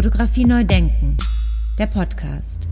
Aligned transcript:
Fotografie 0.00 0.46
neu 0.46 0.64
denken, 0.64 1.18
der 1.78 1.84
Podcast. 1.84 2.66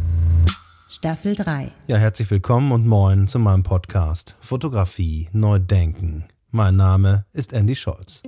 Staffel 0.88 1.34
3. 1.34 1.70
Ja, 1.86 1.98
herzlich 1.98 2.30
willkommen 2.30 2.72
und 2.72 2.86
moin 2.86 3.28
zu 3.28 3.38
meinem 3.38 3.64
Podcast 3.64 4.34
Fotografie 4.40 5.28
neu 5.32 5.58
denken. 5.58 6.24
Mein 6.52 6.76
Name 6.76 7.26
ist 7.34 7.52
Andy 7.52 7.76
Scholz. 7.76 8.22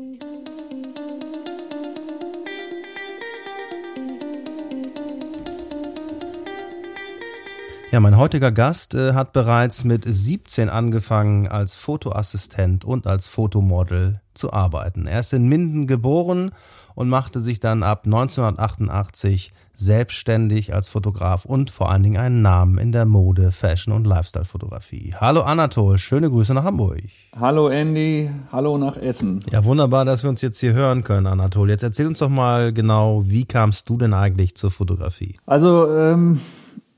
Ja, 7.91 8.01
mein 8.01 8.19
heutiger 8.19 8.53
Gast 8.53 8.95
äh, 8.95 9.15
hat 9.15 9.33
bereits 9.33 9.83
mit 9.85 10.05
17 10.07 10.69
angefangen, 10.69 11.49
als 11.49 11.75
Fotoassistent 11.75 12.85
und 12.85 13.07
als 13.07 13.27
Fotomodel 13.29 14.21
zu 14.35 14.53
arbeiten. 14.53 15.07
Er 15.07 15.21
ist 15.21 15.33
in 15.33 15.49
Minden 15.49 15.87
geboren 15.87 16.53
und 17.01 17.09
machte 17.09 17.41
sich 17.41 17.61
dann 17.61 17.83
ab 17.83 18.03
1988 18.05 19.55
selbstständig 19.73 20.75
als 20.75 20.91
Fotograf 20.91 21.47
und 21.47 21.71
vor 21.71 21.91
allen 21.91 22.03
Dingen 22.03 22.19
einen 22.19 22.43
Namen 22.43 22.77
in 22.77 22.93
der 22.93 23.07
Mode, 23.07 23.53
Fashion 23.53 23.95
und 23.95 24.07
Lifestyle-Fotografie. 24.07 25.15
Hallo 25.19 25.41
Anatol, 25.41 25.97
schöne 25.97 26.29
Grüße 26.29 26.53
nach 26.53 26.65
Hamburg. 26.65 27.01
Hallo 27.35 27.69
Andy, 27.69 28.31
hallo 28.53 28.77
nach 28.77 28.99
Essen. 28.99 29.43
Ja, 29.51 29.65
wunderbar, 29.65 30.05
dass 30.05 30.23
wir 30.25 30.29
uns 30.29 30.43
jetzt 30.43 30.61
hier 30.61 30.75
hören 30.75 31.03
können, 31.03 31.27
Anatol. 31.27 31.71
Jetzt 31.71 31.83
erzähl 31.83 32.07
uns 32.07 32.19
doch 32.19 32.29
mal 32.29 32.71
genau, 32.75 33.23
wie 33.25 33.47
kamst 33.47 33.89
du 33.89 33.97
denn 33.97 34.13
eigentlich 34.13 34.55
zur 34.55 34.71
Fotografie? 34.71 35.39
Also, 35.47 35.91
ähm, 35.97 36.39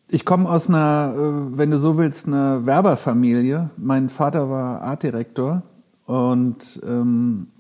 ich 0.09 0.25
komme 0.25 0.51
aus 0.51 0.69
einer, 0.69 1.15
äh, 1.17 1.57
wenn 1.57 1.71
du 1.71 1.79
so 1.79 1.97
willst, 1.97 2.27
einer 2.27 2.67
Werberfamilie. 2.67 3.71
Mein 3.77 4.09
Vater 4.09 4.51
war 4.51 4.83
Artdirektor 4.83 5.63
und 6.07 6.81
ähm, 6.85 7.52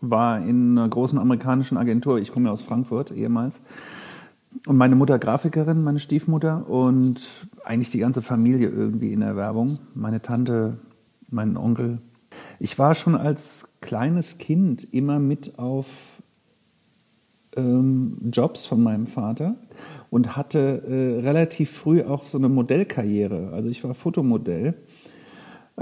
war 0.00 0.40
in 0.40 0.78
einer 0.78 0.88
großen 0.88 1.18
amerikanischen 1.18 1.78
Agentur. 1.78 2.18
Ich 2.18 2.32
komme 2.32 2.46
ja 2.46 2.52
aus 2.52 2.62
Frankfurt 2.62 3.10
ehemals. 3.10 3.60
Und 4.66 4.76
meine 4.76 4.96
Mutter 4.96 5.18
Grafikerin, 5.18 5.82
meine 5.82 6.00
Stiefmutter 6.00 6.68
und 6.68 7.48
eigentlich 7.64 7.90
die 7.90 7.98
ganze 7.98 8.22
Familie 8.22 8.68
irgendwie 8.68 9.12
in 9.12 9.20
der 9.20 9.36
Werbung. 9.36 9.78
Meine 9.94 10.22
Tante, 10.22 10.78
mein 11.28 11.56
Onkel. 11.56 11.98
Ich 12.58 12.78
war 12.78 12.94
schon 12.94 13.14
als 13.14 13.68
kleines 13.80 14.38
Kind 14.38 14.82
immer 14.92 15.18
mit 15.18 15.58
auf 15.58 16.22
ähm, 17.56 18.18
Jobs 18.32 18.66
von 18.66 18.82
meinem 18.82 19.06
Vater 19.06 19.56
und 20.10 20.36
hatte 20.36 20.82
äh, 20.88 21.20
relativ 21.20 21.70
früh 21.70 22.02
auch 22.02 22.26
so 22.26 22.38
eine 22.38 22.48
Modellkarriere. 22.48 23.50
Also 23.52 23.68
ich 23.70 23.82
war 23.84 23.94
Fotomodell. 23.94 24.74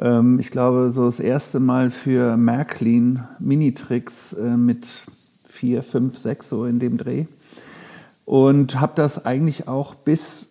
Ähm, 0.01 0.39
ich 0.39 0.51
glaube, 0.51 0.91
so 0.91 1.05
das 1.05 1.21
erste 1.21 1.61
Mal 1.61 1.91
für 1.91 2.37
Märklin 2.37 3.21
Minitricks 3.39 4.33
äh, 4.33 4.57
mit 4.57 4.89
vier, 5.47 5.83
fünf, 5.83 6.19
sechs 6.19 6.49
so 6.49 6.67
in 6.67 6.79
dem 6.79 6.97
Dreh. 6.99 7.27
Und 8.25 8.81
habe 8.81 8.93
das 8.97 9.25
eigentlich 9.25 9.69
auch 9.69 9.95
bis 9.95 10.49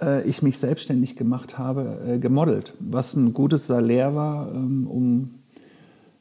äh, 0.00 0.22
ich 0.26 0.42
mich 0.42 0.58
selbstständig 0.58 1.16
gemacht 1.16 1.58
habe, 1.58 2.00
äh, 2.06 2.18
gemodelt, 2.18 2.74
was 2.80 3.14
ein 3.14 3.32
gutes 3.32 3.66
Salär 3.66 4.14
war, 4.14 4.52
ähm, 4.52 4.86
um 4.86 5.30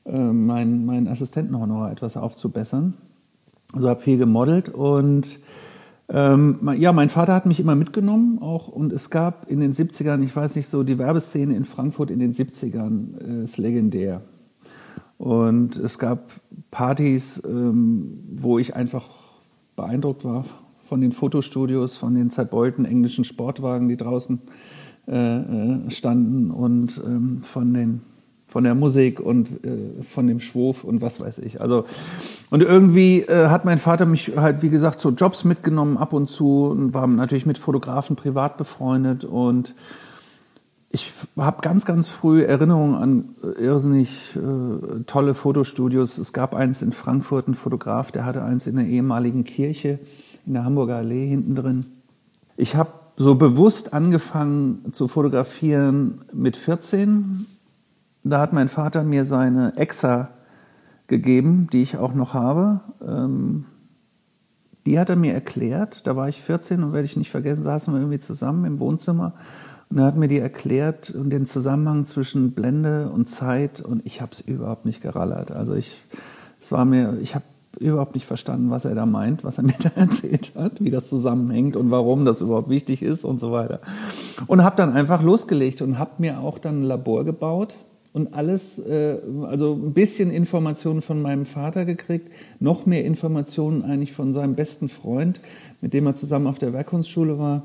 äh, 0.06 0.18
mein, 0.18 0.86
mein 0.86 1.08
Assistentenhonorar 1.08 1.92
etwas 1.92 2.18
aufzubessern. 2.18 2.94
Also 3.74 3.90
habe 3.90 4.02
viel 4.02 4.18
gemodelt 4.18 4.70
und 4.70 5.40
ähm, 6.14 6.60
ja, 6.78 6.92
mein 6.92 7.10
Vater 7.10 7.34
hat 7.34 7.46
mich 7.46 7.62
immer 7.62 7.76
mitgenommen 7.76 8.40
auch 8.40 8.68
und 8.68 8.92
es 8.92 9.10
gab 9.10 9.50
in 9.50 9.62
den 9.62 9.74
70ern, 9.74 10.22
ich 10.22 10.36
weiß 10.36 10.58
nicht 10.58 10.68
so, 10.68 10.84
die 10.84 11.00
Werbeszene 11.00 11.56
in 11.56 11.64
Frankfurt 11.64 12.12
in 12.12 12.20
den 12.20 12.34
70ern 12.34 13.18
äh, 13.22 13.44
ist 13.46 13.58
legendär. 13.58 14.22
Und 15.18 15.78
es 15.78 16.00
gab 16.00 16.32
Partys, 16.70 17.42
ähm, 17.46 18.24
wo 18.34 18.60
ich 18.60 18.76
einfach 18.76 19.08
beeindruckt 19.78 20.26
war 20.26 20.44
von 20.84 21.00
den 21.00 21.14
Fotostudios, 21.14 21.96
von 21.96 22.16
den 22.16 22.30
zerbeulten 22.30 22.84
englischen 22.84 23.24
Sportwagen, 23.24 23.88
die 23.88 23.98
draußen 23.98 24.42
äh, 25.08 25.38
äh 25.38 25.90
standen 25.92 26.52
und 26.52 27.02
ähm, 27.06 27.42
von 27.42 27.74
den 27.74 28.02
von 28.52 28.66
der 28.66 28.76
Musik 28.76 29.22
und 29.22 29.64
äh, 29.64 30.04
von 30.04 30.28
dem 30.28 30.42
Schwurf 30.42 30.84
und 30.84 31.02
was 31.02 31.22
weiß 31.22 31.38
ich. 31.38 31.62
Also 31.62 31.86
und 32.50 32.62
irgendwie 32.62 33.22
äh, 33.22 33.48
hat 33.48 33.64
mein 33.64 33.78
Vater 33.78 34.06
mich 34.06 34.34
halt 34.36 34.62
wie 34.62 34.70
gesagt 34.70 35.00
zu 35.00 35.12
Jobs 35.12 35.46
mitgenommen 35.46 35.98
ab 35.98 36.12
und 36.12 36.30
zu 36.30 36.66
und 36.66 36.94
war 36.94 37.08
natürlich 37.08 37.46
mit 37.46 37.58
Fotografen 37.58 38.18
privat 38.18 38.58
befreundet 38.58 39.24
und 39.24 39.74
ich 40.90 41.14
habe 41.38 41.62
ganz 41.62 41.86
ganz 41.86 42.10
früh 42.10 42.44
Erinnerungen 42.44 42.96
an 42.96 43.36
äh, 43.42 43.64
irrsinnig 43.64 44.36
äh, 44.36 45.04
tolle 45.06 45.34
Fotostudios. 45.34 46.18
Es 46.18 46.34
gab 46.34 46.54
eins 46.54 46.82
in 46.82 46.92
Frankfurt, 46.92 47.48
ein 47.48 47.56
Fotograf, 47.56 48.12
der 48.12 48.26
hatte 48.26 48.44
eins 48.44 48.68
in 48.68 48.76
der 48.76 48.86
ehemaligen 48.86 49.46
Kirche 49.46 50.00
in 50.46 50.56
der 50.56 50.66
Hamburger 50.66 50.98
Allee 50.98 51.26
hinten 51.26 51.56
drin. 51.56 51.86
Ich 52.58 52.76
habe 52.76 52.92
so 53.16 53.36
bewusst 53.36 53.94
angefangen 53.94 54.92
zu 54.92 55.08
fotografieren 55.08 56.26
mit 56.34 56.58
14 56.58 57.46
da 58.24 58.40
hat 58.40 58.54
mein 58.54 58.68
Vater 58.68 59.04
mir 59.04 59.26
seine 59.26 59.76
Exa 59.78 60.30
gegeben, 61.08 61.68
die 61.72 61.82
ich 61.82 61.98
auch 61.98 62.14
noch 62.14 62.34
habe. 62.34 62.82
Ähm, 63.06 63.66
die 64.86 65.00
hat 65.00 65.10
er 65.10 65.16
mir 65.16 65.34
erklärt. 65.34 66.08
Da 66.08 66.16
war 66.16 66.30
ich 66.30 66.42
14 66.42 66.84
und 66.84 66.94
werde 66.94 67.06
ich 67.06 67.18
nicht 67.18 67.32
vergessen, 67.32 67.64
saßen 67.64 67.94
wir 67.94 68.00
irgendwie 68.00 68.20
zusammen 68.20 68.66
im 68.66 68.80
Wohnzimmer. 68.80 69.34
Und 69.90 69.98
er 69.98 70.06
hat 70.06 70.16
mir 70.16 70.28
die 70.28 70.40
erklärt 70.40 71.10
und 71.12 71.30
den 71.30 71.46
Zusammenhang 71.46 72.06
zwischen 72.06 72.52
Blende 72.52 73.10
und 73.10 73.28
Zeit. 73.30 73.82
Und 73.82 74.06
ich 74.06 74.22
habe 74.22 74.32
es 74.32 74.40
überhaupt 74.40 74.86
nicht 74.86 75.02
gerallert. 75.02 75.52
Also 75.52 75.74
ich, 75.74 76.02
es 76.62 76.72
war 76.72 76.86
mir, 76.86 77.18
ich 77.22 77.36
habe 77.36 77.46
überhaupt 77.80 78.16
nicht 78.16 78.26
verstanden, 78.26 78.70
was 78.70 78.86
er 78.86 78.96
da 78.96 79.06
meint, 79.06 79.44
was 79.44 79.58
er 79.58 79.64
mir 79.66 79.76
da 79.80 79.90
erzählt 79.96 80.54
hat, 80.56 80.82
wie 80.82 80.92
das 80.92 81.10
zusammenhängt 81.10 81.76
und 81.76 81.92
warum 81.92 82.24
das 82.24 82.42
überhaupt 82.42 82.70
wichtig 82.70 83.02
ist 83.02 83.26
und 83.26 83.40
so 83.40 83.52
weiter. 83.52 83.82
Und 84.48 84.64
habe 84.64 84.78
dann 84.78 84.94
einfach 84.94 85.22
losgelegt 85.22 85.82
und 85.82 86.00
habe 86.00 86.12
mir 86.20 86.40
auch 86.40 86.58
dann 86.58 86.82
ein 86.82 86.84
Labor 86.84 87.26
gebaut 87.26 87.76
und 88.14 88.34
alles, 88.34 88.78
äh, 88.80 89.18
also 89.44 89.74
ein 89.74 89.94
bisschen 89.94 90.32
Informationen 90.32 91.02
von 91.02 91.22
meinem 91.22 91.46
Vater 91.46 91.86
gekriegt, 91.86 92.30
noch 92.60 92.86
mehr 92.86 93.06
Informationen 93.06 93.84
eigentlich 93.84 94.14
von 94.14 94.34
seinem 94.34 94.56
besten 94.56 94.90
Freund, 94.90 95.40
mit 95.80 95.94
dem 95.94 96.06
er 96.08 96.16
zusammen 96.16 96.48
auf 96.48 96.60
der 96.60 96.74
Werkkunstschule 96.74 97.40
war. 97.40 97.64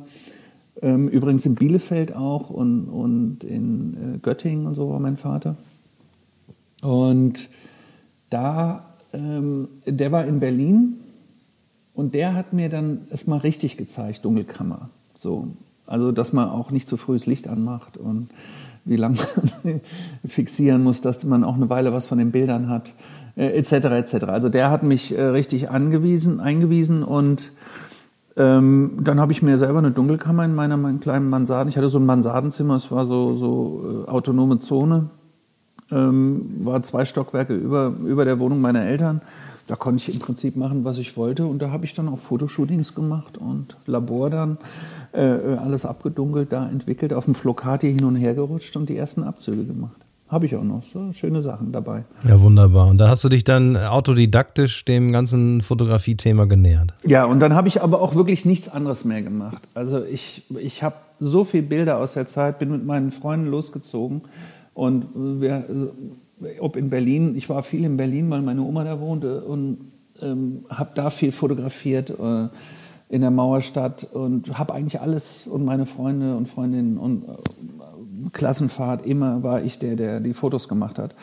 Ähm, 0.83 1.09
übrigens 1.09 1.47
in 1.47 1.55
Bielefeld 1.55 2.15
auch 2.15 2.51
und, 2.51 2.85
und 2.89 3.45
in 3.45 4.17
äh, 4.17 4.19
Göttingen 4.19 4.67
und 4.67 4.75
so 4.75 4.91
war 4.91 5.01
mein 5.01 5.17
Vater. 5.17 5.57
Und 6.83 7.49
da, 8.31 8.87
ähm, 9.13 9.69
der 9.87 10.13
war 10.13 10.27
in 10.27 10.39
Berlin 10.39 10.99
und 11.95 12.15
der 12.15 12.35
hat 12.35 12.53
mir 12.53 12.69
dann 12.69 13.07
erstmal 13.11 13.39
richtig 13.39 13.79
gezeigt, 13.79 14.25
Dunkelkammer. 14.25 14.91
So, 15.15 15.49
also, 15.87 16.13
dass 16.13 16.33
man 16.33 16.51
auch 16.51 16.71
nicht 16.71 16.89
zu 16.89 16.97
früh 16.97 17.15
das 17.15 17.27
Licht 17.27 17.49
anmacht 17.49 17.97
und 17.97 18.29
wie 18.87 18.97
lange 18.97 19.19
man 19.63 19.81
fixieren 20.27 20.83
muss, 20.83 21.03
dass 21.03 21.25
man 21.25 21.45
auch 21.45 21.57
eine 21.57 21.69
Weile 21.69 21.93
was 21.93 22.07
von 22.07 22.19
den 22.19 22.31
Bildern 22.31 22.69
hat, 22.71 22.95
äh, 23.37 23.49
etc. 23.49 23.73
etc. 23.73 24.25
Also 24.25 24.49
der 24.49 24.71
hat 24.71 24.83
mich 24.83 25.17
äh, 25.17 25.21
richtig 25.21 25.71
angewiesen, 25.71 26.41
eingewiesen 26.41 27.03
und 27.03 27.53
ähm, 28.37 28.99
dann 29.01 29.19
habe 29.19 29.33
ich 29.33 29.43
mir 29.43 29.59
selber 29.59 29.79
eine 29.79 29.91
Dunkelkammer 29.91 30.45
in 30.45 30.55
meiner 30.55 30.77
meinen 30.77 31.01
kleinen 31.01 31.29
Mansarden. 31.29 31.69
Ich 31.69 31.77
hatte 31.77 31.89
so 31.89 31.99
ein 31.99 32.07
Mansardenzimmer, 32.07 32.77
es 32.77 32.91
war 32.91 33.07
so, 33.07 33.35
so 33.35 34.05
äh, 34.07 34.11
autonome 34.11 34.59
Zone, 34.61 35.11
ähm, 35.91 36.57
war 36.61 36.83
zwei 36.83 37.05
Stockwerke 37.05 37.55
über, 37.55 37.93
über 38.05 38.25
der 38.25 38.39
Wohnung 38.39 38.61
meiner 38.61 38.83
Eltern. 38.83 39.21
Da 39.67 39.75
konnte 39.75 40.03
ich 40.03 40.15
im 40.15 40.21
Prinzip 40.21 40.57
machen, 40.57 40.85
was 40.85 40.99
ich 40.99 41.17
wollte. 41.17 41.47
Und 41.47 41.61
da 41.61 41.71
habe 41.71 41.85
ich 41.85 41.95
dann 41.95 42.09
auch 42.09 42.19
Fotoshootings 42.19 42.95
gemacht 42.95 43.37
und 43.37 43.77
Labor 43.87 44.31
dann. 44.31 44.59
Äh, 45.13 45.55
äh, 45.55 45.57
alles 45.57 45.87
abgedunkelt, 45.87 46.53
da 46.53 46.69
entwickelt, 46.69 47.15
auf 47.15 47.25
dem 47.25 47.35
Flocati 47.35 47.91
hin 47.91 48.05
und 48.05 48.17
her 48.17 48.35
gerutscht 48.35 48.77
und 48.77 48.89
die 48.89 48.97
ersten 48.97 49.23
Abzüge 49.23 49.65
gemacht. 49.65 49.97
Habe 50.29 50.45
ich 50.45 50.57
auch 50.57 50.65
noch 50.65 50.83
so 50.83 51.13
schöne 51.13 51.41
Sachen 51.41 51.73
dabei. 51.73 52.05
Ja, 52.29 52.41
wunderbar. 52.41 52.89
Und 52.89 52.99
da 52.99 53.09
hast 53.09 53.25
du 53.25 53.29
dich 53.29 53.45
dann 53.45 53.77
autodidaktisch 53.77 54.85
dem 54.85 55.13
ganzen 55.13 55.63
Fotografie-Thema 55.63 56.47
genähert. 56.47 56.93
Ja, 57.05 57.25
und 57.25 57.41
dann 57.41 57.55
habe 57.55 57.69
ich 57.69 57.81
aber 57.81 58.03
auch 58.03 58.15
wirklich 58.15 58.45
nichts 58.45 58.69
anderes 58.69 59.05
mehr 59.05 59.23
gemacht. 59.23 59.63
Also 59.73 60.05
ich, 60.05 60.43
ich 60.59 60.83
habe 60.83 60.97
so 61.21 61.45
viele 61.45 61.63
Bilder 61.63 61.99
aus 61.99 62.15
der 62.15 62.27
Zeit, 62.27 62.59
bin 62.59 62.71
mit 62.71 62.85
meinen 62.85 63.13
Freunden 63.13 63.47
losgezogen 63.47 64.23
und 64.75 65.07
wir, 65.15 65.65
ob 66.61 66.77
in 66.77 66.91
Berlin, 66.91 67.35
ich 67.37 67.49
war 67.49 67.63
viel 67.63 67.85
in 67.85 67.97
Berlin, 67.97 68.31
weil 68.31 68.43
meine 68.43 68.63
Oma 68.63 68.85
da 68.85 69.01
wohnte 69.01 69.45
und 69.45 69.93
ähm, 70.21 70.65
habe 70.69 70.91
da 70.95 71.11
viel 71.11 71.33
fotografiert. 71.33 72.11
Äh, 72.11 72.49
in 73.09 73.21
der 73.21 73.31
Mauerstadt 73.31 74.05
und 74.13 74.59
habe 74.59 74.75
eigentlich 74.75 75.01
alles 75.01 75.47
und 75.47 75.65
meine 75.65 75.87
Freunde 75.87 76.37
und 76.37 76.49
Freundinnen 76.49 76.99
und 76.99 77.25
äh, 77.29 78.31
Klassenfahrt, 78.33 79.07
immer 79.07 79.43
war 79.43 79.63
ich 79.63 79.79
der, 79.79 79.97
der 79.97 80.21
die 80.21 80.35
Fotos 80.35 80.69
gemacht 80.69 80.99
hat. 80.99 81.15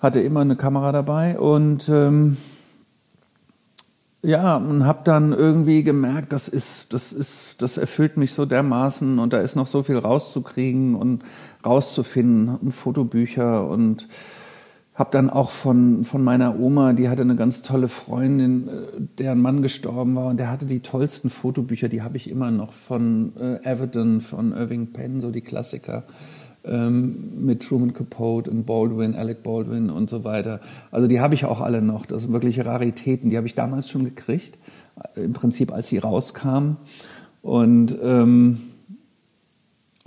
Hatte 0.00 0.20
immer 0.20 0.40
eine 0.40 0.54
Kamera 0.54 0.92
dabei 0.92 1.38
und 1.38 1.88
ähm, 1.88 2.36
ja, 4.22 4.56
und 4.56 4.84
habe 4.84 5.00
dann 5.04 5.32
irgendwie 5.32 5.82
gemerkt, 5.82 6.32
das 6.32 6.48
ist, 6.48 6.92
das 6.92 7.12
ist, 7.12 7.62
das 7.62 7.76
erfüllt 7.76 8.16
mich 8.16 8.32
so 8.34 8.46
dermaßen 8.46 9.18
und 9.18 9.32
da 9.32 9.40
ist 9.40 9.56
noch 9.56 9.66
so 9.66 9.82
viel 9.82 9.96
rauszukriegen 9.98 10.94
und 10.94 11.22
rauszufinden 11.64 12.56
und 12.56 12.72
Fotobücher 12.72 13.68
und 13.68 14.08
habe 14.94 15.10
dann 15.12 15.30
auch 15.30 15.50
von, 15.50 16.02
von 16.02 16.24
meiner 16.24 16.58
Oma, 16.58 16.92
die 16.92 17.08
hatte 17.08 17.22
eine 17.22 17.36
ganz 17.36 17.62
tolle 17.62 17.86
Freundin, 17.86 18.68
äh, 18.68 18.72
deren 19.18 19.40
Mann 19.40 19.62
gestorben 19.62 20.16
war 20.16 20.26
und 20.26 20.38
der 20.38 20.50
hatte 20.50 20.66
die 20.66 20.80
tollsten 20.80 21.30
Fotobücher, 21.30 21.88
die 21.88 22.02
habe 22.02 22.16
ich 22.16 22.28
immer 22.28 22.50
noch 22.50 22.72
von 22.72 23.32
äh, 23.38 23.68
Avedon, 23.68 24.20
von 24.20 24.52
Irving 24.52 24.92
Penn, 24.92 25.20
so 25.20 25.30
die 25.30 25.40
Klassiker 25.40 26.04
ähm, 26.64 27.44
mit 27.44 27.62
Truman 27.62 27.92
Capote 27.92 28.50
und 28.50 28.66
Baldwin, 28.66 29.14
Alec 29.14 29.42
Baldwin 29.42 29.90
und 29.90 30.10
so 30.10 30.24
weiter. 30.24 30.60
Also 30.90 31.06
die 31.06 31.20
habe 31.20 31.34
ich 31.34 31.44
auch 31.44 31.60
alle 31.60 31.82
noch. 31.82 32.06
Das 32.06 32.22
sind 32.22 32.32
wirkliche 32.32 32.66
Raritäten. 32.66 33.30
Die 33.30 33.36
habe 33.36 33.46
ich 33.46 33.54
damals 33.54 33.88
schon 33.88 34.04
gekriegt, 34.04 34.58
äh, 35.14 35.22
im 35.22 35.32
Prinzip 35.32 35.72
als 35.72 35.88
sie 35.88 35.98
rauskamen. 35.98 36.76
Und 37.42 37.96
ähm, 38.02 38.58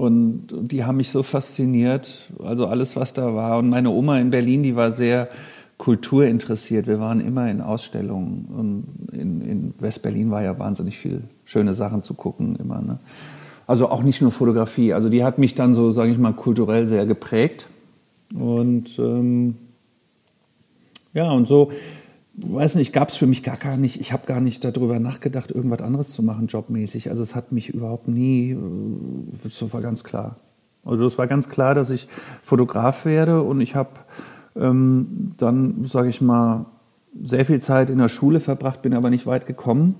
und 0.01 0.47
die 0.49 0.83
haben 0.83 0.97
mich 0.97 1.11
so 1.11 1.21
fasziniert, 1.21 2.25
also 2.43 2.65
alles, 2.65 2.95
was 2.95 3.13
da 3.13 3.35
war. 3.35 3.59
Und 3.59 3.69
meine 3.69 3.91
Oma 3.91 4.17
in 4.17 4.31
Berlin, 4.31 4.63
die 4.63 4.75
war 4.75 4.91
sehr 4.91 5.29
kulturinteressiert. 5.77 6.87
Wir 6.87 6.99
waren 6.99 7.19
immer 7.19 7.51
in 7.51 7.61
Ausstellungen. 7.61 8.45
Und 8.45 9.13
in, 9.13 9.41
in 9.41 9.73
West-Berlin 9.77 10.31
war 10.31 10.41
ja 10.41 10.57
wahnsinnig 10.57 10.97
viel 10.97 11.21
schöne 11.45 11.75
Sachen 11.75 12.01
zu 12.01 12.15
gucken 12.15 12.55
immer. 12.55 12.81
Ne? 12.81 12.97
Also 13.67 13.89
auch 13.89 14.01
nicht 14.01 14.23
nur 14.23 14.31
Fotografie. 14.31 14.91
Also 14.91 15.07
die 15.07 15.23
hat 15.23 15.37
mich 15.37 15.53
dann 15.53 15.75
so, 15.75 15.91
sage 15.91 16.11
ich 16.11 16.17
mal, 16.17 16.33
kulturell 16.33 16.87
sehr 16.87 17.05
geprägt. 17.05 17.67
Und 18.33 18.97
ähm, 18.97 19.55
ja, 21.13 21.29
und 21.29 21.47
so 21.47 21.71
weiß 22.45 22.75
nicht, 22.75 22.93
gab 22.93 23.09
es 23.09 23.15
für 23.15 23.27
mich 23.27 23.43
gar, 23.43 23.57
gar 23.57 23.77
nicht, 23.77 23.99
ich 23.99 24.13
habe 24.13 24.25
gar 24.25 24.39
nicht 24.39 24.63
darüber 24.63 24.99
nachgedacht, 24.99 25.51
irgendwas 25.51 25.81
anderes 25.81 26.11
zu 26.11 26.23
machen, 26.23 26.47
jobmäßig. 26.47 27.09
Also 27.09 27.23
es 27.23 27.35
hat 27.35 27.51
mich 27.51 27.69
überhaupt 27.69 28.07
nie, 28.07 28.51
äh, 28.51 28.57
das 29.43 29.73
war 29.73 29.81
ganz 29.81 30.03
klar. 30.03 30.37
Also 30.83 31.05
es 31.05 31.17
war 31.17 31.27
ganz 31.27 31.49
klar, 31.49 31.75
dass 31.75 31.89
ich 31.89 32.07
Fotograf 32.41 33.05
werde 33.05 33.41
und 33.43 33.61
ich 33.61 33.75
habe 33.75 33.91
ähm, 34.55 35.33
dann, 35.37 35.85
sage 35.85 36.09
ich 36.09 36.21
mal, 36.21 36.65
sehr 37.21 37.45
viel 37.45 37.61
Zeit 37.61 37.89
in 37.89 37.97
der 37.97 38.07
Schule 38.07 38.39
verbracht, 38.39 38.81
bin 38.81 38.93
aber 38.93 39.09
nicht 39.09 39.25
weit 39.25 39.45
gekommen 39.45 39.95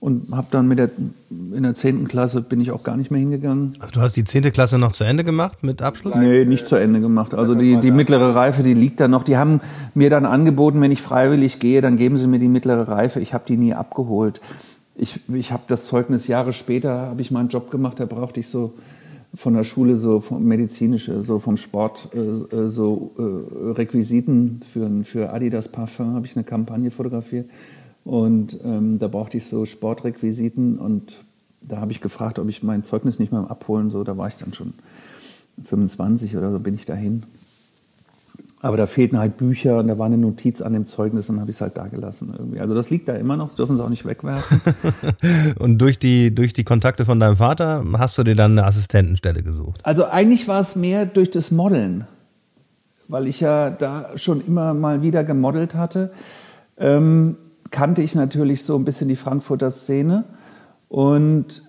und 0.00 0.30
habe 0.30 0.46
dann 0.50 0.68
mit 0.68 0.78
der 0.78 0.90
in 1.28 1.62
der 1.62 1.74
zehnten 1.74 2.06
Klasse 2.06 2.40
bin 2.40 2.60
ich 2.60 2.70
auch 2.70 2.84
gar 2.84 2.96
nicht 2.96 3.10
mehr 3.10 3.18
hingegangen. 3.18 3.72
Also 3.80 3.92
du 3.92 4.00
hast 4.00 4.16
die 4.16 4.24
zehnte 4.24 4.52
Klasse 4.52 4.78
noch 4.78 4.92
zu 4.92 5.02
Ende 5.02 5.24
gemacht 5.24 5.62
mit 5.62 5.82
Abschluss? 5.82 6.14
Nee, 6.14 6.44
nicht 6.44 6.68
zu 6.68 6.76
Ende 6.76 7.00
gemacht. 7.00 7.34
Also 7.34 7.54
die, 7.56 7.78
die 7.78 7.90
mittlere 7.90 8.34
Reife, 8.34 8.62
die 8.62 8.74
liegt 8.74 9.00
da 9.00 9.08
noch. 9.08 9.24
Die 9.24 9.36
haben 9.36 9.60
mir 9.94 10.08
dann 10.08 10.24
angeboten, 10.24 10.80
wenn 10.80 10.92
ich 10.92 11.02
freiwillig 11.02 11.58
gehe, 11.58 11.80
dann 11.80 11.96
geben 11.96 12.16
sie 12.16 12.28
mir 12.28 12.38
die 12.38 12.48
mittlere 12.48 12.86
Reife. 12.86 13.18
Ich 13.20 13.34
habe 13.34 13.44
die 13.48 13.56
nie 13.56 13.74
abgeholt. 13.74 14.40
Ich, 14.94 15.20
ich 15.32 15.50
habe 15.50 15.64
das 15.66 15.86
Zeugnis 15.86 16.28
Jahre 16.28 16.52
später, 16.52 17.02
habe 17.08 17.20
ich 17.20 17.30
meinen 17.30 17.48
Job 17.48 17.70
gemacht, 17.70 17.98
da 17.98 18.06
brauchte 18.06 18.40
ich 18.40 18.48
so 18.48 18.74
von 19.34 19.54
der 19.54 19.64
Schule 19.64 19.96
so 19.96 20.20
vom 20.20 20.44
medizinische, 20.44 21.22
so 21.22 21.38
vom 21.38 21.56
Sport 21.56 22.08
äh, 22.14 22.18
äh 22.18 22.68
so 22.68 23.12
äh, 23.18 23.72
Requisiten 23.72 24.60
für, 24.66 24.90
für 25.04 25.32
Adidas 25.32 25.68
Parfum 25.68 26.14
habe 26.14 26.24
ich 26.24 26.34
eine 26.34 26.44
Kampagne 26.44 26.90
fotografiert 26.90 27.46
und 28.08 28.56
ähm, 28.64 28.98
da 28.98 29.06
brauchte 29.06 29.36
ich 29.36 29.44
so 29.44 29.66
Sportrequisiten 29.66 30.78
und 30.78 31.18
da 31.60 31.76
habe 31.76 31.92
ich 31.92 32.00
gefragt, 32.00 32.38
ob 32.38 32.48
ich 32.48 32.62
mein 32.62 32.82
Zeugnis 32.82 33.18
nicht 33.18 33.32
mehr 33.32 33.50
abholen 33.50 33.90
so. 33.90 34.02
Da 34.02 34.16
war 34.16 34.28
ich 34.28 34.36
dann 34.36 34.54
schon 34.54 34.72
25 35.62 36.34
oder 36.38 36.50
so 36.50 36.58
bin 36.58 36.74
ich 36.74 36.86
dahin. 36.86 37.24
Aber 38.62 38.78
da 38.78 38.86
fehlten 38.86 39.18
halt 39.18 39.36
Bücher 39.36 39.78
und 39.78 39.88
da 39.88 39.98
war 39.98 40.06
eine 40.06 40.16
Notiz 40.16 40.62
an 40.62 40.72
dem 40.72 40.86
Zeugnis 40.86 41.28
und 41.28 41.38
habe 41.38 41.50
ich 41.50 41.56
es 41.58 41.60
halt 41.60 41.76
da 41.76 41.86
gelassen 41.88 42.32
irgendwie. 42.32 42.60
Also 42.60 42.74
das 42.74 42.88
liegt 42.88 43.08
da 43.08 43.14
immer 43.14 43.36
noch, 43.36 43.48
das 43.48 43.56
dürfen 43.56 43.76
sie 43.76 43.84
auch 43.84 43.90
nicht 43.90 44.06
wegwerfen. 44.06 44.62
und 45.58 45.76
durch 45.76 45.98
die, 45.98 46.34
durch 46.34 46.54
die 46.54 46.64
Kontakte 46.64 47.04
von 47.04 47.20
deinem 47.20 47.36
Vater 47.36 47.84
hast 47.98 48.16
du 48.16 48.24
dir 48.24 48.36
dann 48.36 48.52
eine 48.52 48.64
Assistentenstelle 48.64 49.42
gesucht? 49.42 49.82
Also 49.82 50.06
eigentlich 50.06 50.48
war 50.48 50.60
es 50.60 50.76
mehr 50.76 51.04
durch 51.04 51.30
das 51.30 51.50
Modeln, 51.50 52.06
weil 53.06 53.26
ich 53.26 53.40
ja 53.40 53.68
da 53.68 54.12
schon 54.16 54.40
immer 54.46 54.72
mal 54.72 55.02
wieder 55.02 55.24
gemodelt 55.24 55.74
hatte. 55.74 56.10
Ähm, 56.78 57.36
kannte 57.70 58.02
ich 58.02 58.14
natürlich 58.14 58.64
so 58.64 58.76
ein 58.76 58.84
bisschen 58.84 59.08
die 59.08 59.16
Frankfurter 59.16 59.70
Szene. 59.70 60.24
Und 60.88 61.62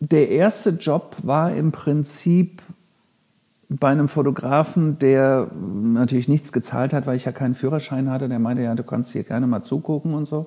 der 0.00 0.30
erste 0.30 0.70
Job 0.70 1.16
war 1.22 1.52
im 1.52 1.72
Prinzip 1.72 2.62
bei 3.68 3.88
einem 3.88 4.08
Fotografen, 4.08 4.98
der 4.98 5.50
natürlich 5.54 6.28
nichts 6.28 6.52
gezahlt 6.52 6.92
hat, 6.92 7.06
weil 7.06 7.16
ich 7.16 7.24
ja 7.24 7.32
keinen 7.32 7.54
Führerschein 7.54 8.10
hatte. 8.10 8.28
Der 8.28 8.38
meinte, 8.38 8.62
ja, 8.62 8.74
du 8.74 8.82
kannst 8.82 9.12
hier 9.12 9.22
gerne 9.22 9.46
mal 9.46 9.62
zugucken 9.62 10.14
und 10.14 10.26
so. 10.26 10.46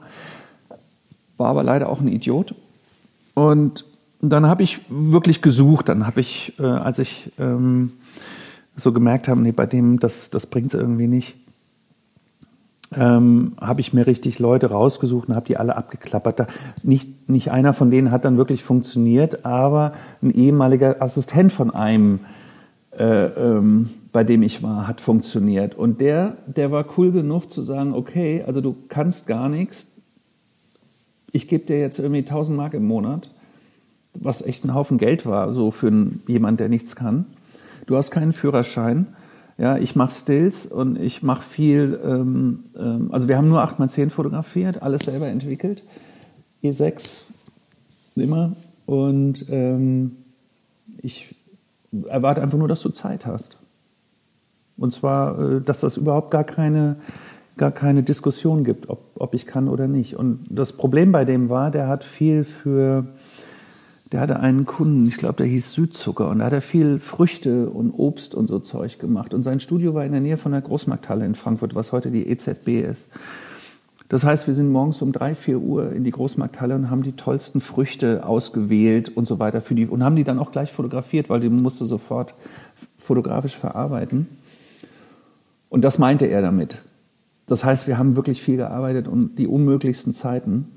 War 1.37 1.49
aber 1.49 1.63
leider 1.63 1.89
auch 1.89 2.01
ein 2.01 2.07
Idiot. 2.07 2.55
Und 3.33 3.85
dann 4.21 4.47
habe 4.47 4.63
ich 4.63 4.81
wirklich 4.89 5.41
gesucht. 5.41 5.89
Dann 5.89 6.05
habe 6.05 6.21
ich, 6.21 6.53
äh, 6.59 6.65
als 6.65 6.99
ich 6.99 7.31
ähm, 7.39 7.91
so 8.75 8.91
gemerkt 8.91 9.27
habe, 9.27 9.41
nee, 9.41 9.51
bei 9.51 9.65
dem, 9.65 9.99
das, 9.99 10.29
das 10.29 10.47
bringt 10.47 10.73
es 10.73 10.79
irgendwie 10.79 11.07
nicht, 11.07 11.35
ähm, 12.93 13.53
habe 13.59 13.81
ich 13.81 13.93
mir 13.93 14.07
richtig 14.07 14.39
Leute 14.39 14.67
rausgesucht 14.67 15.29
und 15.29 15.35
habe 15.35 15.47
die 15.47 15.57
alle 15.57 15.75
abgeklappert. 15.75 16.39
Da, 16.39 16.47
nicht, 16.83 17.29
nicht 17.29 17.51
einer 17.51 17.73
von 17.73 17.89
denen 17.89 18.11
hat 18.11 18.25
dann 18.25 18.37
wirklich 18.37 18.63
funktioniert, 18.63 19.45
aber 19.45 19.93
ein 20.21 20.31
ehemaliger 20.31 21.01
Assistent 21.01 21.51
von 21.51 21.71
einem, 21.71 22.19
äh, 22.97 23.25
ähm, 23.25 23.89
bei 24.11 24.23
dem 24.23 24.43
ich 24.43 24.61
war, 24.63 24.87
hat 24.87 25.01
funktioniert. 25.01 25.75
Und 25.75 25.99
der, 25.99 26.37
der 26.47 26.71
war 26.71 26.85
cool 26.97 27.11
genug 27.11 27.51
zu 27.51 27.63
sagen, 27.63 27.93
okay, 27.93 28.43
also 28.45 28.61
du 28.61 28.75
kannst 28.87 29.27
gar 29.27 29.49
nichts, 29.49 29.87
ich 31.31 31.47
gebe 31.47 31.65
dir 31.65 31.79
jetzt 31.79 31.99
irgendwie 31.99 32.19
1000 32.19 32.55
Mark 32.55 32.73
im 32.73 32.85
Monat, 32.85 33.29
was 34.13 34.41
echt 34.41 34.63
ein 34.63 34.73
Haufen 34.73 34.97
Geld 34.97 35.25
war, 35.25 35.51
so 35.53 35.71
für 35.71 35.91
jemand, 36.27 36.61
der 36.61 36.69
nichts 36.69 36.95
kann. 36.95 37.25
Du 37.87 37.97
hast 37.97 38.11
keinen 38.11 38.31
Führerschein 38.31 39.07
ja, 39.57 39.77
ich 39.77 39.95
mache 39.95 40.11
Stills 40.11 40.65
und 40.65 40.99
ich 40.99 41.23
mache 41.23 41.43
viel, 41.43 41.99
ähm, 42.03 42.65
ähm, 42.77 43.09
also 43.11 43.27
wir 43.27 43.37
haben 43.37 43.47
nur 43.47 43.63
8x10 43.63 44.09
fotografiert, 44.09 44.81
alles 44.81 45.03
selber 45.03 45.27
entwickelt. 45.27 45.83
E6 46.61 47.25
immer. 48.15 48.53
Und 48.85 49.45
ähm, 49.49 50.17
ich 51.01 51.35
erwarte 52.07 52.41
einfach 52.41 52.57
nur, 52.57 52.67
dass 52.67 52.81
du 52.81 52.89
Zeit 52.89 53.25
hast. 53.25 53.57
Und 54.77 54.93
zwar, 54.93 55.39
äh, 55.39 55.61
dass 55.61 55.79
das 55.79 55.95
überhaupt 55.97 56.31
gar 56.31 56.43
keine, 56.43 56.97
gar 57.55 57.71
keine 57.71 58.03
Diskussion 58.03 58.65
gibt, 58.65 58.89
ob, 58.89 58.99
ob 59.15 59.33
ich 59.33 59.45
kann 59.45 59.69
oder 59.69 59.87
nicht. 59.87 60.17
Und 60.17 60.45
das 60.49 60.73
Problem 60.73 61.11
bei 61.13 61.23
dem 61.23 61.49
war, 61.49 61.71
der 61.71 61.87
hat 61.87 62.03
viel 62.03 62.43
für 62.43 63.05
der 64.11 64.19
hatte 64.19 64.39
einen 64.39 64.65
Kunden, 64.65 65.07
ich 65.07 65.17
glaube, 65.17 65.37
der 65.37 65.47
hieß 65.47 65.73
Südzucker 65.73 66.29
und 66.29 66.39
da 66.39 66.45
hat 66.45 66.53
er 66.53 66.61
viel 66.61 66.99
Früchte 66.99 67.69
und 67.69 67.91
Obst 67.91 68.35
und 68.35 68.47
so 68.47 68.59
Zeug 68.59 68.99
gemacht. 68.99 69.33
Und 69.33 69.43
sein 69.43 69.59
Studio 69.59 69.93
war 69.93 70.05
in 70.05 70.11
der 70.11 70.21
Nähe 70.21 70.37
von 70.37 70.51
der 70.51 70.61
Großmarkthalle 70.61 71.25
in 71.25 71.33
Frankfurt, 71.33 71.73
was 71.73 71.91
heute 71.91 72.11
die 72.11 72.27
EZB 72.27 72.81
ist. 72.81 73.07
Das 74.07 74.23
heißt, 74.23 74.45
wir 74.45 74.53
sind 74.53 74.71
morgens 74.71 75.01
um 75.01 75.11
drei, 75.11 75.33
vier 75.33 75.57
Uhr 75.59 75.91
in 75.91 76.03
die 76.03 76.11
Großmarkthalle 76.11 76.75
und 76.75 76.91
haben 76.91 77.01
die 77.01 77.13
tollsten 77.13 77.59
Früchte 77.59 78.25
ausgewählt 78.25 79.09
und 79.09 79.27
so 79.27 79.39
weiter 79.39 79.61
für 79.61 79.73
die 79.73 79.87
und 79.87 80.03
haben 80.03 80.15
die 80.15 80.23
dann 80.23 80.37
auch 80.37 80.51
gleich 80.51 80.71
fotografiert, 80.71 81.29
weil 81.29 81.39
die 81.39 81.49
musste 81.49 81.87
sofort 81.87 82.35
fotografisch 82.99 83.55
verarbeiten. 83.55 84.27
Und 85.69 85.83
das 85.83 85.97
meinte 85.97 86.27
er 86.27 86.43
damit. 86.43 86.83
Das 87.47 87.65
heißt, 87.65 87.87
wir 87.87 87.97
haben 87.97 88.15
wirklich 88.15 88.43
viel 88.43 88.57
gearbeitet 88.57 89.07
und 89.07 89.39
die 89.39 89.47
unmöglichsten 89.47 90.13
Zeiten 90.13 90.67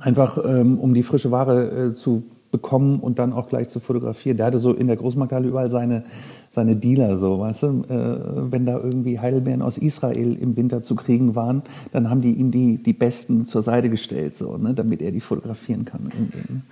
einfach 0.00 0.38
ähm, 0.44 0.78
um 0.78 0.94
die 0.94 1.02
frische 1.02 1.30
Ware 1.30 1.88
äh, 1.88 1.92
zu 1.92 2.24
bekommen 2.50 2.98
und 2.98 3.18
dann 3.18 3.32
auch 3.32 3.48
gleich 3.48 3.68
zu 3.68 3.80
fotografieren. 3.80 4.36
Der 4.36 4.46
hatte 4.46 4.58
so 4.58 4.72
in 4.72 4.88
der 4.88 4.96
Großmarkthalle 4.96 5.48
überall 5.48 5.70
seine, 5.70 6.02
seine 6.50 6.76
Dealer, 6.76 7.16
so, 7.16 7.38
weißt 7.38 7.62
du, 7.62 7.66
äh, 7.88 8.50
wenn 8.50 8.66
da 8.66 8.78
irgendwie 8.78 9.20
Heidelbeeren 9.20 9.62
aus 9.62 9.78
Israel 9.78 10.36
im 10.36 10.56
Winter 10.56 10.82
zu 10.82 10.96
kriegen 10.96 11.36
waren, 11.36 11.62
dann 11.92 12.10
haben 12.10 12.22
die 12.22 12.32
ihm 12.32 12.50
die, 12.50 12.82
die 12.82 12.92
besten 12.92 13.44
zur 13.44 13.62
Seite 13.62 13.88
gestellt, 13.88 14.36
so, 14.36 14.56
ne, 14.56 14.74
damit 14.74 15.00
er 15.02 15.12
die 15.12 15.20
fotografieren 15.20 15.84
kann. 15.84 16.04
Ne? 16.04 16.62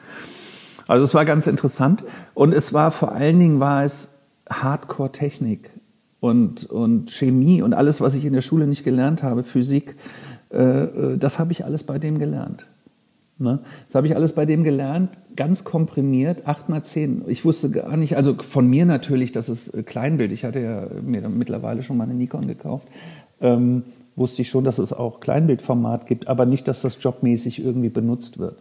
Also 0.89 1.05
es 1.05 1.15
war 1.15 1.25
ganz 1.25 1.47
interessant 1.47 2.03
und 2.35 2.53
es 2.53 2.73
war 2.73 2.91
vor 2.91 3.13
allen 3.13 3.39
Dingen 3.39 3.61
war 3.61 3.85
es 3.85 4.09
Hardcore-Technik 4.51 5.71
und, 6.19 6.65
und 6.65 7.11
Chemie 7.13 7.63
und 7.63 7.75
alles, 7.75 8.01
was 8.01 8.15
ich 8.15 8.25
in 8.25 8.33
der 8.33 8.41
Schule 8.41 8.67
nicht 8.67 8.85
gelernt 8.85 9.23
habe, 9.23 9.43
Physik, 9.45 9.95
äh, 10.51 10.57
äh 10.57 11.19
das 11.19 11.39
habe 11.39 11.53
ich 11.53 11.65
alles 11.65 11.85
bei 11.85 11.99
dem 11.99 12.19
gelernt. 12.19 12.67
Ne? 13.39 13.61
Das 13.87 13.95
habe 13.95 14.07
ich 14.07 14.17
alles 14.17 14.33
bei 14.33 14.47
dem 14.47 14.65
gelernt, 14.65 15.11
ganz 15.37 15.63
komprimiert, 15.63 16.47
8 16.47 16.69
mal 16.69 16.83
10. 16.83 17.25
Ich 17.29 17.45
wusste 17.45 17.71
gar 17.71 17.97
nicht, 17.97 18.17
also 18.17 18.35
von 18.35 18.67
mir 18.67 18.85
natürlich, 18.85 19.31
dass 19.31 19.49
es 19.49 19.69
äh, 19.69 19.85
Kleinbild, 19.85 20.33
ich 20.33 20.45
hatte 20.45 20.61
ja 20.61 20.87
mir 21.03 21.29
mittlerweile 21.29 21.83
schon 21.83 21.97
mal 21.97 22.05
eine 22.05 22.15
Nikon 22.15 22.49
gekauft, 22.49 22.89
ähm, 23.41 23.85
wusste 24.17 24.43
ich 24.43 24.49
schon, 24.49 24.65
dass 24.65 24.79
es 24.79 24.93
auch 24.93 25.21
Kleinbildformat 25.21 26.07
gibt, 26.07 26.27
aber 26.27 26.47
nicht, 26.47 26.67
dass 26.67 26.83
das 26.83 26.99
jobmäßig 27.01 27.65
irgendwie 27.65 27.91
benutzt 27.91 28.39
wird. 28.39 28.61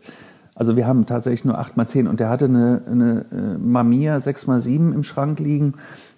Also 0.53 0.75
wir 0.75 0.85
haben 0.85 1.07
tatsächlich 1.07 1.45
nur 1.45 1.57
8 1.57 1.75
mal 1.75 1.87
10 1.87 2.07
und 2.07 2.19
der 2.19 2.29
hatte 2.29 2.45
eine, 2.45 2.81
eine 2.89 3.25
äh, 3.31 3.57
Mamiya 3.57 4.19
6 4.19 4.45
mal 4.47 4.59
7 4.59 4.93
im 4.93 5.03
Schrank 5.03 5.39
liegen, 5.39 5.73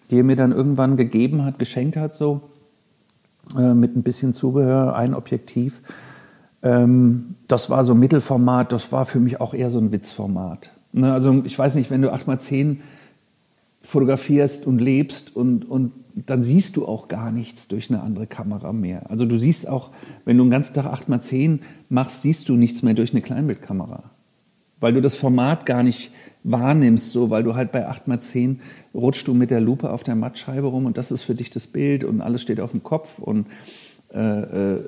die 0.09 0.17
er 0.17 0.23
mir 0.23 0.35
dann 0.35 0.51
irgendwann 0.51 0.97
gegeben 0.97 1.45
hat, 1.45 1.59
geschenkt 1.59 1.95
hat 1.95 2.15
so, 2.15 2.41
äh, 3.57 3.73
mit 3.73 3.95
ein 3.95 4.03
bisschen 4.03 4.33
Zubehör, 4.33 4.95
ein 4.95 5.13
Objektiv. 5.13 5.81
Ähm, 6.61 7.35
das 7.47 7.69
war 7.69 7.83
so 7.85 7.95
Mittelformat, 7.95 8.71
das 8.71 8.91
war 8.91 9.05
für 9.05 9.19
mich 9.19 9.39
auch 9.41 9.53
eher 9.53 9.69
so 9.69 9.79
ein 9.79 9.91
Witzformat. 9.91 10.71
Ne, 10.91 11.13
also 11.13 11.41
ich 11.45 11.57
weiß 11.57 11.75
nicht, 11.75 11.91
wenn 11.91 12.01
du 12.01 12.13
8x10 12.13 12.77
fotografierst 13.81 14.67
und 14.67 14.79
lebst 14.79 15.35
und, 15.35 15.69
und 15.69 15.93
dann 16.15 16.43
siehst 16.43 16.75
du 16.75 16.85
auch 16.85 17.07
gar 17.07 17.31
nichts 17.31 17.67
durch 17.67 17.89
eine 17.89 18.01
andere 18.01 18.27
Kamera 18.27 18.73
mehr. 18.73 19.09
Also 19.09 19.25
du 19.25 19.37
siehst 19.37 19.67
auch, 19.67 19.91
wenn 20.25 20.37
du 20.37 20.43
den 20.43 20.51
ganzen 20.51 20.73
Tag 20.73 20.85
8x10 20.85 21.59
machst, 21.87 22.21
siehst 22.21 22.49
du 22.49 22.55
nichts 22.55 22.83
mehr 22.83 22.93
durch 22.93 23.11
eine 23.11 23.21
Kleinbildkamera. 23.21 24.03
Weil 24.81 24.93
du 24.93 25.01
das 25.01 25.15
Format 25.15 25.65
gar 25.65 25.83
nicht 25.83 26.11
wahrnimmst, 26.43 27.11
so, 27.11 27.29
weil 27.29 27.43
du 27.43 27.55
halt 27.55 27.71
bei 27.71 27.89
8x10 27.89 28.57
rutschst 28.93 29.27
du 29.27 29.33
mit 29.33 29.51
der 29.51 29.61
Lupe 29.61 29.91
auf 29.91 30.03
der 30.03 30.15
Mattscheibe 30.15 30.67
rum 30.67 30.85
und 30.85 30.97
das 30.97 31.11
ist 31.11 31.23
für 31.23 31.35
dich 31.35 31.49
das 31.49 31.67
Bild 31.67 32.03
und 32.03 32.21
alles 32.21 32.41
steht 32.41 32.59
auf 32.59 32.71
dem 32.71 32.83
Kopf 32.83 33.19
und 33.19 33.47
äh, 34.13 34.19
äh, 34.19 34.83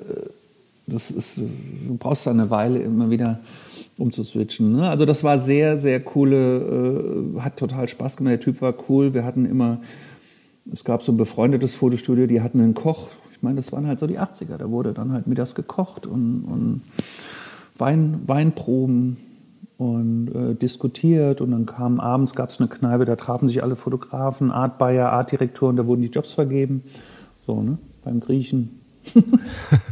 das 0.92 1.10
ist, 1.10 1.38
du 1.38 1.96
brauchst 1.98 2.26
da 2.26 2.30
eine 2.30 2.50
Weile 2.50 2.78
immer 2.80 3.10
wieder 3.10 3.40
um 3.98 4.12
zu 4.12 4.24
switchen. 4.24 4.72
Ne? 4.72 4.88
Also 4.88 5.04
das 5.04 5.22
war 5.22 5.38
sehr, 5.38 5.78
sehr 5.78 6.00
coole, 6.00 7.34
äh, 7.36 7.40
hat 7.40 7.56
total 7.56 7.88
Spaß 7.88 8.16
gemacht. 8.16 8.32
Der 8.32 8.40
Typ 8.40 8.60
war 8.60 8.74
cool. 8.88 9.14
Wir 9.14 9.24
hatten 9.24 9.44
immer, 9.44 9.80
es 10.70 10.84
gab 10.84 11.02
so 11.02 11.12
ein 11.12 11.16
befreundetes 11.16 11.74
Fotostudio, 11.74 12.26
die 12.26 12.40
hatten 12.40 12.60
einen 12.60 12.74
Koch. 12.74 13.10
Ich 13.32 13.42
meine, 13.42 13.56
das 13.56 13.72
waren 13.72 13.86
halt 13.86 13.98
so 13.98 14.06
die 14.06 14.18
80er. 14.18 14.56
Da 14.56 14.70
wurde 14.70 14.92
dann 14.92 15.12
halt 15.12 15.26
mittags 15.26 15.54
gekocht 15.54 16.06
und, 16.06 16.44
und 16.44 16.80
Wein, 17.78 18.22
Weinproben 18.26 19.16
und 19.76 20.28
äh, 20.28 20.54
diskutiert 20.54 21.40
und 21.40 21.50
dann 21.50 21.66
kam 21.66 21.98
abends, 21.98 22.34
gab 22.34 22.50
es 22.50 22.60
eine 22.60 22.68
Kneipe, 22.68 23.04
da 23.04 23.16
trafen 23.16 23.48
sich 23.48 23.62
alle 23.62 23.74
Fotografen, 23.74 24.50
Art 24.52 24.78
Bayer, 24.78 25.12
Art 25.12 25.32
Direktoren, 25.32 25.76
da 25.76 25.86
wurden 25.86 26.02
die 26.02 26.08
Jobs 26.08 26.32
vergeben. 26.32 26.84
So, 27.46 27.62
ne? 27.62 27.78
Beim 28.04 28.20
Griechen, 28.20 28.80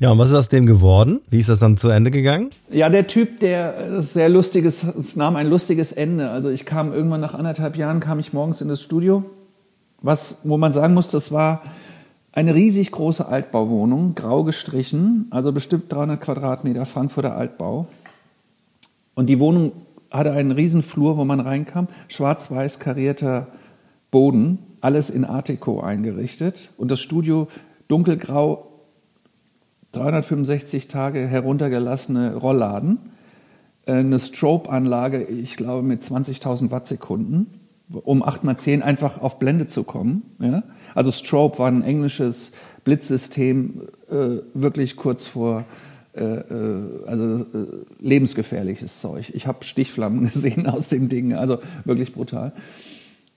ja, 0.00 0.10
und 0.10 0.18
was 0.18 0.30
ist 0.30 0.36
aus 0.36 0.48
dem 0.48 0.66
geworden? 0.66 1.20
Wie 1.30 1.38
ist 1.38 1.48
das 1.48 1.60
dann 1.60 1.76
zu 1.76 1.88
Ende 1.88 2.10
gegangen? 2.10 2.50
Ja, 2.70 2.88
der 2.88 3.06
Typ, 3.06 3.40
der 3.40 4.02
sehr 4.02 4.28
lustiges, 4.28 4.82
es 4.82 5.16
nahm 5.16 5.36
ein 5.36 5.48
lustiges 5.48 5.92
Ende. 5.92 6.30
Also 6.30 6.50
ich 6.50 6.64
kam 6.64 6.92
irgendwann 6.92 7.20
nach 7.20 7.34
anderthalb 7.34 7.76
Jahren, 7.76 8.00
kam 8.00 8.18
ich 8.18 8.32
morgens 8.32 8.60
in 8.60 8.68
das 8.68 8.82
Studio, 8.82 9.24
was, 10.02 10.38
wo 10.44 10.56
man 10.56 10.72
sagen 10.72 10.94
muss, 10.94 11.08
das 11.08 11.32
war 11.32 11.62
eine 12.32 12.54
riesig 12.54 12.92
große 12.92 13.26
Altbauwohnung, 13.26 14.14
grau 14.14 14.44
gestrichen, 14.44 15.26
also 15.30 15.52
bestimmt 15.52 15.92
300 15.92 16.20
Quadratmeter 16.20 16.86
Frankfurter 16.86 17.36
Altbau. 17.36 17.86
Und 19.14 19.26
die 19.26 19.40
Wohnung 19.40 19.72
hatte 20.10 20.32
einen 20.32 20.52
riesen 20.52 20.82
Flur, 20.82 21.16
wo 21.16 21.24
man 21.24 21.40
reinkam, 21.40 21.88
schwarz-weiß 22.08 22.78
karierter 22.78 23.48
Boden, 24.10 24.58
alles 24.80 25.10
in 25.10 25.24
Art 25.24 25.48
Deco 25.48 25.80
eingerichtet. 25.80 26.70
Und 26.76 26.90
das 26.90 27.00
Studio 27.00 27.48
dunkelgrau, 27.88 28.69
365 29.92 30.88
Tage 30.88 31.26
heruntergelassene 31.26 32.36
Rollladen, 32.36 32.98
äh, 33.86 33.92
eine 33.92 34.18
Strobe-Anlage, 34.18 35.24
ich 35.24 35.56
glaube 35.56 35.82
mit 35.82 36.02
20.000 36.02 36.70
Wattsekunden, 36.70 37.60
um 37.88 38.22
8x10 38.22 38.82
einfach 38.82 39.20
auf 39.20 39.38
Blende 39.38 39.66
zu 39.66 39.82
kommen. 39.82 40.22
Ja? 40.38 40.62
Also 40.94 41.10
Strobe 41.10 41.58
war 41.58 41.68
ein 41.68 41.82
englisches 41.82 42.52
Blitzsystem, 42.84 43.82
äh, 44.10 44.38
wirklich 44.54 44.96
kurz 44.96 45.26
vor 45.26 45.64
äh, 46.14 46.22
äh 46.22 47.06
also 47.06 47.36
äh, 47.36 47.66
lebensgefährliches 48.00 49.00
Zeug. 49.00 49.32
Ich 49.34 49.46
habe 49.46 49.64
Stichflammen 49.64 50.24
gesehen 50.32 50.66
aus 50.66 50.88
dem 50.88 51.08
Ding, 51.08 51.34
also 51.34 51.58
wirklich 51.84 52.12
brutal. 52.14 52.52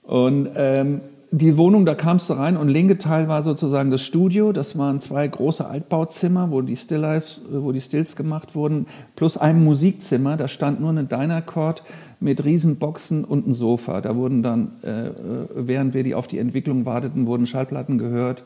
Und 0.03 0.49
ähm, 0.55 1.01
die 1.35 1.57
Wohnung, 1.57 1.87
da 1.87 1.95
kamst 1.95 2.29
du 2.29 2.33
rein 2.33 2.57
und 2.57 2.67
linke 2.67 2.99
Teil 2.99 3.27
war 3.27 3.41
sozusagen 3.41 3.89
das 3.89 4.03
Studio. 4.03 4.51
Das 4.51 4.77
waren 4.77 5.01
zwei 5.01 5.27
große 5.27 5.67
Altbauzimmer, 5.67 6.51
wo 6.51 6.61
die 6.61 6.75
Stilllives, 6.75 7.41
wo 7.49 7.71
die 7.71 7.81
Stills 7.81 8.15
gemacht 8.15 8.53
wurden, 8.53 8.85
plus 9.15 9.37
ein 9.37 9.63
Musikzimmer. 9.63 10.37
Da 10.37 10.47
stand 10.47 10.79
nur 10.79 10.91
eine 10.91 11.05
Dynacord 11.05 11.81
mit 12.23 12.43
Riesenboxen 12.43 13.23
und 13.25 13.47
ein 13.47 13.53
Sofa. 13.53 14.01
Da 14.01 14.15
wurden 14.15 14.41
dann, 14.43 14.71
äh, 14.81 15.09
während 15.55 15.93
wir 15.93 16.03
die 16.03 16.15
auf 16.15 16.27
die 16.27 16.39
Entwicklung 16.39 16.85
warteten, 16.85 17.27
wurden 17.27 17.45
Schallplatten 17.45 17.97
gehört, 17.97 18.43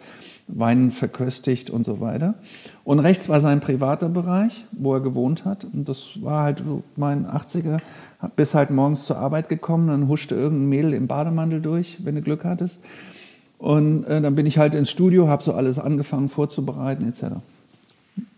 Wein 0.49 0.91
verköstigt 0.91 1.69
und 1.69 1.85
so 1.85 1.99
weiter. 1.99 2.35
Und 2.83 2.99
rechts 2.99 3.27
war 3.27 3.41
sein 3.41 3.59
privater 3.59 4.07
Bereich, 4.07 4.65
wo 4.71 4.93
er 4.93 5.01
gewohnt 5.01 5.45
hat. 5.45 5.65
Und 5.65 5.89
das 5.89 6.21
war 6.23 6.43
halt 6.43 6.63
mein 6.95 7.25
80er 7.25 7.79
bis 8.35 8.55
halt 8.55 8.71
morgens 8.71 9.05
zur 9.05 9.17
Arbeit 9.17 9.49
gekommen, 9.49 9.89
dann 9.89 10.07
huschte 10.07 10.35
irgendein 10.35 10.69
Mädel 10.69 10.93
im 10.93 11.07
Bademantel 11.07 11.61
durch, 11.61 11.97
wenn 12.03 12.15
du 12.15 12.21
Glück 12.21 12.45
hattest. 12.45 12.79
Und 13.59 14.05
äh, 14.05 14.21
dann 14.21 14.35
bin 14.35 14.45
ich 14.45 14.57
halt 14.57 14.75
ins 14.75 14.89
Studio, 14.89 15.27
habe 15.27 15.43
so 15.43 15.53
alles 15.53 15.79
angefangen 15.79 16.29
vorzubereiten 16.29 17.07
etc. 17.07 17.37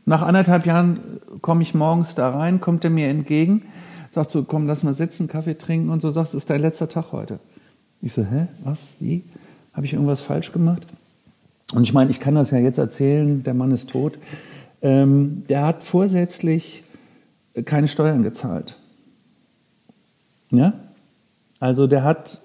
Nach 0.06 0.22
anderthalb 0.22 0.66
Jahren 0.66 1.00
komme 1.42 1.62
ich 1.62 1.74
morgens 1.74 2.16
da 2.16 2.30
rein, 2.30 2.62
kommt 2.62 2.84
er 2.84 2.90
mir 2.90 3.08
entgegen, 3.10 3.64
sagt 4.12 4.32
so, 4.32 4.44
komm, 4.44 4.68
lass 4.68 4.84
mal 4.84 4.94
sitzen, 4.94 5.28
Kaffee 5.28 5.58
trinken 5.58 5.90
und 5.90 6.02
so, 6.02 6.10
sagst, 6.10 6.34
es 6.34 6.40
ist 6.44 6.50
dein 6.50 6.62
letzter 6.62 6.90
Tag 6.90 7.12
heute. 7.12 7.40
Ich 8.02 8.14
so, 8.14 8.24
hä, 8.24 8.48
was, 8.64 8.90
wie? 9.00 9.24
Habe 9.74 9.86
ich 9.86 9.94
irgendwas 9.94 10.22
falsch 10.22 10.52
gemacht? 10.52 10.86
Und 11.74 11.84
ich 11.84 11.94
meine, 11.94 12.10
ich 12.10 12.20
kann 12.20 12.36
das 12.36 12.52
ja 12.52 12.58
jetzt 12.58 12.80
erzählen, 12.80 13.44
der 13.44 13.54
Mann 13.54 13.72
ist 13.72 13.90
tot. 13.90 14.18
Ähm, 14.82 15.44
der 15.50 15.66
hat 15.66 15.84
vorsätzlich 15.84 16.84
keine 17.66 17.88
Steuern 17.88 18.24
gezahlt. 18.24 18.78
Ja? 20.52 20.74
Also 21.60 21.88
der 21.88 22.04
hat 22.04 22.42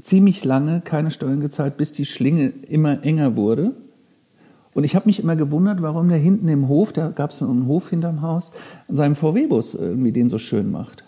ziemlich 0.00 0.44
lange 0.44 0.80
keine 0.80 1.10
Steuern 1.10 1.40
gezahlt, 1.40 1.76
bis 1.76 1.92
die 1.92 2.06
Schlinge 2.06 2.52
immer 2.68 3.02
enger 3.04 3.36
wurde. 3.36 3.72
Und 4.76 4.84
ich 4.84 4.94
habe 4.94 5.06
mich 5.06 5.20
immer 5.20 5.36
gewundert, 5.36 5.80
warum 5.80 6.10
der 6.10 6.18
hinten 6.18 6.48
im 6.48 6.68
Hof, 6.68 6.92
da 6.92 7.08
gab 7.08 7.30
es 7.30 7.42
einen 7.42 7.66
Hof 7.66 7.88
hinterm 7.88 8.20
Haus, 8.20 8.50
an 8.88 8.96
seinem 8.96 9.16
VW-Bus 9.16 9.72
irgendwie 9.72 10.12
den 10.12 10.28
so 10.28 10.36
schön 10.36 10.70
macht. 10.70 11.02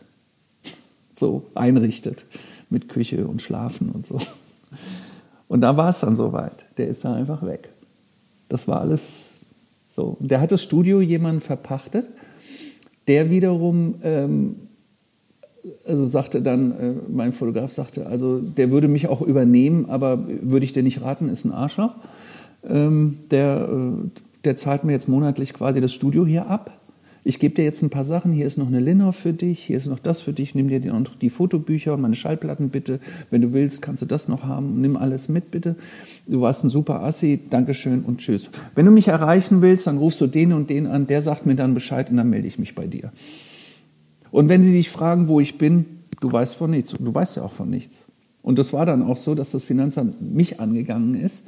So 1.14 1.42
einrichtet 1.54 2.24
mit 2.70 2.88
Küche 2.88 3.26
und 3.26 3.42
Schlafen 3.42 3.90
und 3.90 4.06
so. 4.06 4.18
Und 5.48 5.60
da 5.60 5.76
war 5.76 5.90
es 5.90 6.00
dann 6.00 6.16
soweit. 6.16 6.64
Der 6.78 6.88
ist 6.88 7.04
dann 7.04 7.12
einfach 7.12 7.44
weg. 7.44 7.68
Das 8.48 8.68
war 8.68 8.80
alles 8.80 9.26
so. 9.90 10.16
Und 10.18 10.30
der 10.30 10.40
hat 10.40 10.50
das 10.50 10.62
Studio 10.62 11.02
jemandem 11.02 11.42
verpachtet, 11.42 12.06
der 13.06 13.28
wiederum 13.30 13.96
ähm, 14.02 14.56
also 15.86 16.06
sagte 16.06 16.40
dann, 16.40 16.72
äh, 16.72 16.94
mein 17.10 17.34
Fotograf 17.34 17.72
sagte, 17.72 18.06
also 18.06 18.40
der 18.40 18.70
würde 18.70 18.88
mich 18.88 19.08
auch 19.08 19.20
übernehmen, 19.20 19.90
aber 19.90 20.26
würde 20.26 20.64
ich 20.64 20.72
dir 20.72 20.82
nicht 20.82 21.02
raten, 21.02 21.28
ist 21.28 21.44
ein 21.44 21.52
Arschloch. 21.52 21.94
Ähm, 22.66 23.18
der, 23.30 23.68
äh, 23.70 24.20
der 24.44 24.56
zahlt 24.56 24.84
mir 24.84 24.92
jetzt 24.92 25.08
monatlich 25.08 25.54
quasi 25.54 25.80
das 25.80 25.92
Studio 25.92 26.26
hier 26.26 26.48
ab. 26.48 26.78
Ich 27.24 27.38
gebe 27.38 27.54
dir 27.54 27.64
jetzt 27.64 27.82
ein 27.82 27.90
paar 27.90 28.04
Sachen, 28.04 28.32
hier 28.32 28.46
ist 28.46 28.56
noch 28.56 28.68
eine 28.68 28.80
Linner 28.80 29.12
für 29.12 29.34
dich, 29.34 29.62
hier 29.62 29.76
ist 29.76 29.86
noch 29.86 29.98
das 29.98 30.20
für 30.20 30.32
dich, 30.32 30.54
nimm 30.54 30.68
dir 30.68 30.80
die, 30.80 30.90
die 31.20 31.28
Fotobücher 31.28 31.92
und 31.92 32.00
meine 32.00 32.14
Schallplatten 32.14 32.70
bitte. 32.70 33.00
Wenn 33.30 33.42
du 33.42 33.52
willst, 33.52 33.82
kannst 33.82 34.00
du 34.00 34.06
das 34.06 34.28
noch 34.28 34.44
haben, 34.44 34.80
nimm 34.80 34.96
alles 34.96 35.28
mit 35.28 35.50
bitte. 35.50 35.76
Du 36.26 36.40
warst 36.40 36.64
ein 36.64 36.70
super 36.70 37.02
Assi, 37.02 37.40
Dankeschön 37.50 38.00
und 38.00 38.18
tschüss. 38.18 38.48
Wenn 38.74 38.86
du 38.86 38.92
mich 38.92 39.08
erreichen 39.08 39.60
willst, 39.60 39.86
dann 39.86 39.98
rufst 39.98 40.22
du 40.22 40.26
den 40.26 40.54
und 40.54 40.70
den 40.70 40.86
an, 40.86 41.06
der 41.06 41.20
sagt 41.20 41.44
mir 41.44 41.54
dann 41.54 41.74
Bescheid 41.74 42.10
und 42.10 42.16
dann 42.16 42.30
melde 42.30 42.48
ich 42.48 42.58
mich 42.58 42.74
bei 42.74 42.86
dir. 42.86 43.12
Und 44.30 44.48
wenn 44.48 44.62
sie 44.62 44.72
dich 44.72 44.88
fragen, 44.88 45.28
wo 45.28 45.38
ich 45.38 45.58
bin, 45.58 45.84
du 46.20 46.32
weißt 46.32 46.54
von 46.54 46.70
nichts. 46.70 46.94
Du 46.98 47.14
weißt 47.14 47.36
ja 47.36 47.42
auch 47.42 47.52
von 47.52 47.68
nichts. 47.68 48.04
Und 48.40 48.58
das 48.58 48.72
war 48.72 48.86
dann 48.86 49.02
auch 49.02 49.18
so, 49.18 49.34
dass 49.34 49.50
das 49.50 49.64
Finanzamt 49.64 50.22
mich 50.34 50.60
angegangen 50.60 51.14
ist 51.14 51.42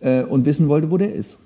äh, 0.00 0.22
und 0.22 0.44
wissen 0.44 0.68
wollte, 0.68 0.90
wo 0.90 0.98
der 0.98 1.14
ist. 1.14 1.38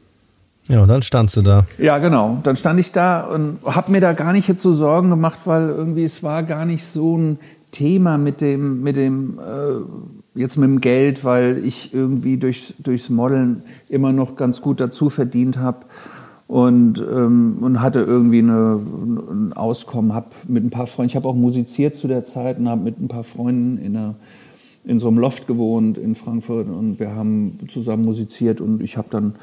Ja, 0.68 0.82
und 0.82 0.88
dann 0.88 1.02
standst 1.02 1.36
du 1.36 1.42
da. 1.42 1.66
Ja, 1.78 1.98
genau. 1.98 2.38
Dann 2.42 2.56
stand 2.56 2.80
ich 2.80 2.90
da 2.90 3.20
und 3.20 3.58
habe 3.66 3.92
mir 3.92 4.00
da 4.00 4.14
gar 4.14 4.32
nicht 4.32 4.48
jetzt 4.48 4.62
so 4.62 4.72
Sorgen 4.72 5.10
gemacht, 5.10 5.40
weil 5.44 5.68
irgendwie 5.68 6.04
es 6.04 6.22
war 6.22 6.42
gar 6.42 6.64
nicht 6.64 6.86
so 6.86 7.18
ein 7.18 7.38
Thema 7.70 8.16
mit 8.16 8.40
dem, 8.40 8.82
mit 8.82 8.96
dem 8.96 9.38
äh, 9.38 10.40
jetzt 10.40 10.56
mit 10.56 10.70
dem 10.70 10.80
Geld, 10.80 11.24
weil 11.24 11.64
ich 11.64 11.92
irgendwie 11.92 12.38
durch, 12.38 12.74
durchs 12.78 13.10
Modeln 13.10 13.62
immer 13.88 14.12
noch 14.12 14.36
ganz 14.36 14.60
gut 14.60 14.80
dazu 14.80 15.10
verdient 15.10 15.58
habe 15.58 15.80
und, 16.46 16.98
ähm, 16.98 17.58
und 17.60 17.80
hatte 17.80 18.00
irgendwie 18.00 18.40
eine, 18.40 18.80
ein 19.30 19.52
Auskommen, 19.54 20.14
habe 20.14 20.28
mit 20.48 20.64
ein 20.64 20.70
paar 20.70 20.86
Freunden, 20.86 21.10
ich 21.10 21.16
habe 21.16 21.28
auch 21.28 21.34
musiziert 21.34 21.96
zu 21.96 22.08
der 22.08 22.24
Zeit 22.24 22.58
und 22.58 22.68
habe 22.68 22.82
mit 22.82 23.00
ein 23.00 23.08
paar 23.08 23.24
Freunden 23.24 23.78
in, 23.78 23.96
einer, 23.96 24.14
in 24.84 24.98
so 24.98 25.08
einem 25.08 25.18
Loft 25.18 25.46
gewohnt 25.46 25.98
in 25.98 26.14
Frankfurt 26.14 26.68
und 26.68 26.98
wir 26.98 27.14
haben 27.14 27.58
zusammen 27.68 28.04
musiziert 28.04 28.60
und 28.60 28.82
ich 28.82 28.96
habe 28.96 29.08
dann 29.10 29.36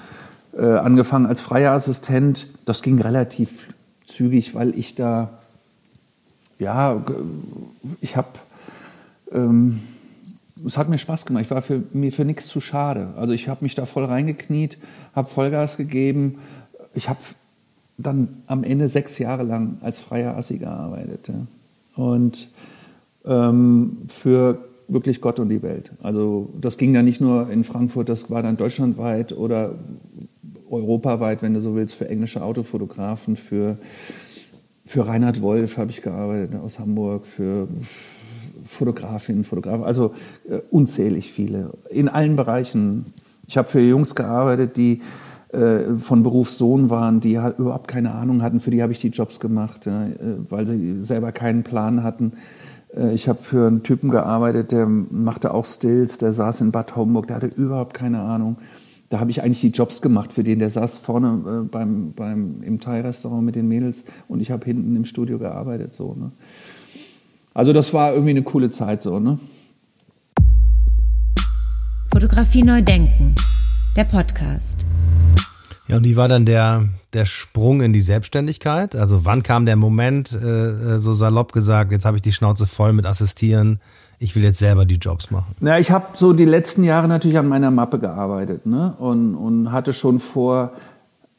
äh, 0.54 0.66
angefangen 0.66 1.26
als 1.26 1.42
freier 1.42 1.72
Assistent. 1.72 2.48
Das 2.66 2.82
ging 2.82 3.00
relativ 3.02 3.74
zügig, 4.06 4.54
weil 4.54 4.78
ich 4.78 4.96
da, 4.96 5.40
ja, 6.60 7.04
ich 8.02 8.18
habe, 8.18 8.30
ähm, 9.32 9.82
es 10.66 10.78
hat 10.78 10.90
mir 10.90 11.00
Spaß 11.00 11.26
gemacht. 11.26 11.44
Ich 11.46 11.52
war 11.52 11.62
für, 11.62 11.82
mir 11.94 12.12
für 12.12 12.26
nichts 12.26 12.48
zu 12.48 12.62
schade. 12.62 13.14
Also 13.16 13.34
ich 13.34 13.48
habe 13.48 13.64
mich 13.64 13.74
da 13.74 13.86
voll 13.86 14.06
reingekniet, 14.06 14.78
habe 15.16 15.28
Vollgas 15.28 15.78
gegeben 15.78 16.38
ich 16.94 17.10
habe 17.10 17.20
dann 17.98 18.44
am 18.48 18.64
Ende 18.64 18.90
sechs 18.90 19.18
Jahre 19.20 19.44
lang 19.44 19.78
als 19.82 20.00
freier 20.00 20.36
Assi 20.36 20.58
gearbeitet. 20.58 21.28
Ja. 21.28 22.04
Und 22.04 22.50
ähm, 23.26 23.98
für 24.08 24.58
wirklich 24.92 25.22
Gott 25.22 25.40
und 25.40 25.50
die 25.50 25.62
Welt. 25.62 25.92
Also 26.04 26.50
das 26.60 26.78
ging 26.78 26.94
dann 26.94 27.06
nicht 27.06 27.22
nur 27.22 27.50
in 27.50 27.64
Frankfurt, 27.64 28.10
das 28.10 28.30
war 28.30 28.44
dann 28.44 28.58
deutschlandweit 28.58 29.32
oder 29.32 29.76
europaweit, 30.70 31.42
wenn 31.42 31.54
du 31.54 31.62
so 31.62 31.76
willst, 31.76 31.96
für 31.96 32.10
englische 32.10 32.44
Autofotografen, 32.44 33.36
für, 33.36 33.78
für 34.86 35.08
Reinhard 35.08 35.42
Wolf 35.42 35.78
habe 35.78 35.92
ich 35.92 36.02
gearbeitet 36.02 36.56
aus 36.56 36.80
Hamburg, 36.80 37.26
für 37.26 37.68
Fotografinnen, 38.66 39.44
Fotografen, 39.44 39.84
also 39.84 40.14
äh, 40.50 40.60
unzählig 40.70 41.32
viele 41.32 41.72
in 41.90 42.10
allen 42.10 42.36
Bereichen. 42.36 43.06
Ich 43.48 43.58
habe 43.58 43.68
für 43.68 43.82
Jungs 43.82 44.16
gearbeitet, 44.16 44.78
die 44.78 45.02
äh, 45.52 45.96
von 45.96 46.24
Berufssohn 46.24 46.90
waren, 46.90 47.20
die 47.20 47.34
überhaupt 47.34 47.88
keine 47.88 48.14
Ahnung 48.14 48.42
hatten. 48.42 48.60
Für 48.60 48.72
die 48.72 48.82
habe 48.82 48.94
ich 48.94 49.00
die 49.00 49.10
Jobs 49.10 49.40
gemacht, 49.40 49.88
äh, 49.88 49.92
weil 50.50 50.68
sie 50.68 51.02
selber 51.02 51.32
keinen 51.32 51.64
Plan 51.64 52.04
hatten. 52.04 52.34
Äh, 52.96 53.14
ich 53.14 53.28
habe 53.28 53.40
für 53.40 53.68
einen 53.68 53.84
Typen 53.84 54.10
gearbeitet, 54.10 54.72
der 54.72 54.86
machte 54.88 55.54
auch 55.54 55.66
Stills, 55.66 56.18
der 56.18 56.34
saß 56.34 56.62
in 56.62 56.72
Bad 56.72 56.96
Homburg, 56.96 57.28
der 57.28 57.38
hatte 57.38 57.48
überhaupt 57.48 57.94
keine 57.94 58.22
Ahnung. 58.22 58.58
Da 59.10 59.20
habe 59.20 59.30
ich 59.30 59.44
eigentlich 59.44 59.60
die 59.60 59.72
Jobs 59.72 60.02
gemacht 60.02 60.32
für 60.32 60.44
den. 60.44 60.60
Der 60.60 60.70
saß 60.70 61.00
vorne 61.00 61.42
äh, 61.46 61.68
beim, 61.68 62.14
beim, 62.14 62.64
im 62.64 62.80
Thai-Restaurant 62.80 63.44
mit 63.44 63.56
den 63.56 63.68
Mädels 63.68 64.04
und 64.28 64.40
ich 64.40 64.52
habe 64.52 64.66
hinten 64.66 64.96
im 64.96 65.06
Studio 65.06 65.38
gearbeitet. 65.38 65.94
So, 65.94 66.14
ne? 66.14 66.32
Also 67.54 67.74
das 67.74 67.94
war 67.94 68.14
irgendwie 68.14 68.32
eine 68.32 68.44
coole 68.44 68.70
Zeit 68.70 69.02
so. 69.02 69.20
Ne? 69.20 69.38
Fotografie 72.14 72.64
neu 72.64 72.82
denken, 72.82 73.36
der 73.98 74.06
Podcast. 74.06 74.86
Ja, 75.92 75.98
und 75.98 76.06
wie 76.06 76.16
war 76.16 76.30
dann 76.30 76.46
der, 76.46 76.86
der 77.12 77.26
Sprung 77.26 77.82
in 77.82 77.92
die 77.92 78.00
Selbstständigkeit? 78.00 78.96
Also 78.96 79.26
wann 79.26 79.44
kam 79.44 79.66
der 79.66 79.76
Moment, 79.76 80.32
äh, 80.32 81.00
so 81.00 81.14
salopp 81.14 81.52
gesagt, 81.52 81.92
jetzt 81.92 82.06
habe 82.06 82.16
ich 82.16 82.24
die 82.24 82.32
Schnauze 82.32 82.66
voll 82.66 82.94
mit 82.94 83.06
Assistieren, 83.06 83.82
ich 84.18 84.34
will 84.34 84.44
jetzt 84.44 84.60
selber 84.60 84.86
die 84.86 84.96
Jobs 84.96 85.32
machen? 85.32 85.54
Ja, 85.60 85.78
ich 85.80 85.92
habe 85.92 86.06
so 86.14 86.32
die 86.32 86.46
letzten 86.46 86.86
Jahre 86.86 87.10
natürlich 87.10 87.38
an 87.38 87.50
meiner 87.50 87.72
Mappe 87.72 88.00
gearbeitet 88.00 88.66
ne? 88.66 88.94
und, 89.00 89.36
und 89.36 89.74
hatte 89.74 89.92
schon 89.92 90.22
vor, 90.22 90.72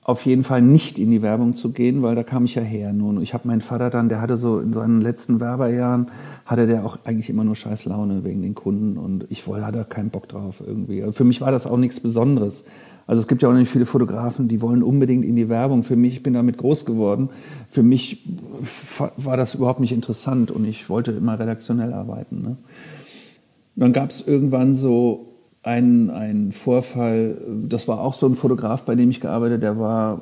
auf 0.04 0.26
jeden 0.26 0.42
Fall 0.42 0.62
nicht 0.62 0.98
in 0.98 1.12
die 1.12 1.22
Werbung 1.22 1.54
zu 1.54 1.70
gehen, 1.70 2.02
weil 2.02 2.16
da 2.16 2.24
kam 2.24 2.44
ich 2.44 2.56
ja 2.56 2.62
her 2.62 2.92
nun. 2.92 3.22
Ich 3.22 3.34
habe 3.34 3.46
meinen 3.46 3.60
Vater 3.60 3.88
dann, 3.88 4.08
der 4.08 4.20
hatte 4.20 4.36
so 4.36 4.58
in 4.58 4.72
seinen 4.72 5.00
letzten 5.00 5.38
Werberjahren, 5.38 6.08
hatte 6.44 6.66
der 6.66 6.84
auch 6.84 6.98
eigentlich 7.04 7.30
immer 7.30 7.44
nur 7.44 7.54
scheiß 7.54 7.84
Laune 7.84 8.24
wegen 8.24 8.42
den 8.42 8.56
Kunden 8.56 8.98
und 8.98 9.26
ich 9.28 9.46
wollte, 9.46 9.64
hatte 9.64 9.84
keinen 9.88 10.10
Bock 10.10 10.28
drauf 10.28 10.60
irgendwie. 10.66 11.02
Also 11.02 11.12
für 11.12 11.24
mich 11.24 11.40
war 11.40 11.52
das 11.52 11.66
auch 11.66 11.76
nichts 11.76 12.00
Besonderes. 12.00 12.64
Also 13.06 13.22
es 13.22 13.28
gibt 13.28 13.42
ja 13.42 13.48
auch 13.48 13.52
nicht 13.52 13.70
viele 13.70 13.86
Fotografen, 13.86 14.48
die 14.48 14.60
wollen 14.60 14.82
unbedingt 14.82 15.24
in 15.24 15.36
die 15.36 15.48
Werbung. 15.48 15.84
Für 15.84 15.96
mich, 15.96 16.14
ich 16.14 16.22
bin 16.22 16.34
damit 16.34 16.56
groß 16.56 16.84
geworden. 16.84 17.30
Für 17.68 17.84
mich 17.84 18.24
war 19.16 19.36
das 19.36 19.54
überhaupt 19.54 19.80
nicht 19.80 19.92
interessant 19.92 20.50
und 20.50 20.64
ich 20.64 20.88
wollte 20.88 21.12
immer 21.12 21.38
redaktionell 21.38 21.92
arbeiten. 21.92 22.42
Ne? 22.42 22.56
Dann 23.76 23.92
gab 23.92 24.10
es 24.10 24.26
irgendwann 24.26 24.74
so 24.74 25.31
ein, 25.62 26.10
ein 26.10 26.52
Vorfall, 26.52 27.36
das 27.68 27.86
war 27.88 28.00
auch 28.00 28.14
so 28.14 28.26
ein 28.26 28.34
Fotograf, 28.34 28.82
bei 28.84 28.94
dem 28.94 29.10
ich 29.10 29.20
gearbeitet, 29.20 29.62
der 29.62 29.78
war, 29.78 30.20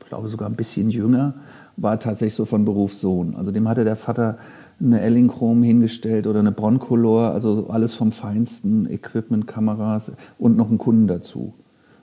ich 0.00 0.08
glaube 0.08 0.28
sogar 0.28 0.48
ein 0.48 0.56
bisschen 0.56 0.90
jünger, 0.90 1.34
war 1.76 1.98
tatsächlich 1.98 2.34
so 2.34 2.44
von 2.44 2.64
Berufssohn. 2.64 3.36
Also 3.36 3.52
dem 3.52 3.68
hatte 3.68 3.84
der 3.84 3.96
Vater 3.96 4.38
eine 4.80 5.00
Ellinchrom 5.00 5.62
hingestellt 5.62 6.26
oder 6.26 6.40
eine 6.40 6.52
Broncolor, 6.52 7.32
also 7.32 7.68
alles 7.68 7.94
vom 7.94 8.12
feinsten, 8.12 8.90
Equipment, 8.90 9.46
Kameras 9.46 10.12
und 10.38 10.56
noch 10.56 10.70
einen 10.70 10.78
Kunden 10.78 11.06
dazu. 11.06 11.54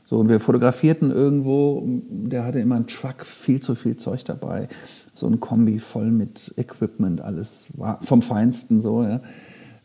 So, 0.06 0.20
und 0.20 0.30
wir 0.30 0.40
fotografierten 0.40 1.12
irgendwo, 1.12 1.84
der 2.10 2.46
hatte 2.46 2.60
immer 2.60 2.76
einen 2.76 2.88
Truck, 2.88 3.26
viel 3.26 3.60
zu 3.60 3.76
viel 3.76 3.98
Zeug 3.98 4.24
dabei, 4.24 4.70
so 5.14 5.28
ein 5.28 5.40
Kombi 5.40 5.80
voll 5.80 6.12
mit 6.12 6.54
Equipment, 6.56 7.22
alles 7.22 7.68
war 7.76 8.00
vom 8.04 8.22
Feinsten 8.22 8.82
so, 8.82 9.04
ja. 9.04 9.20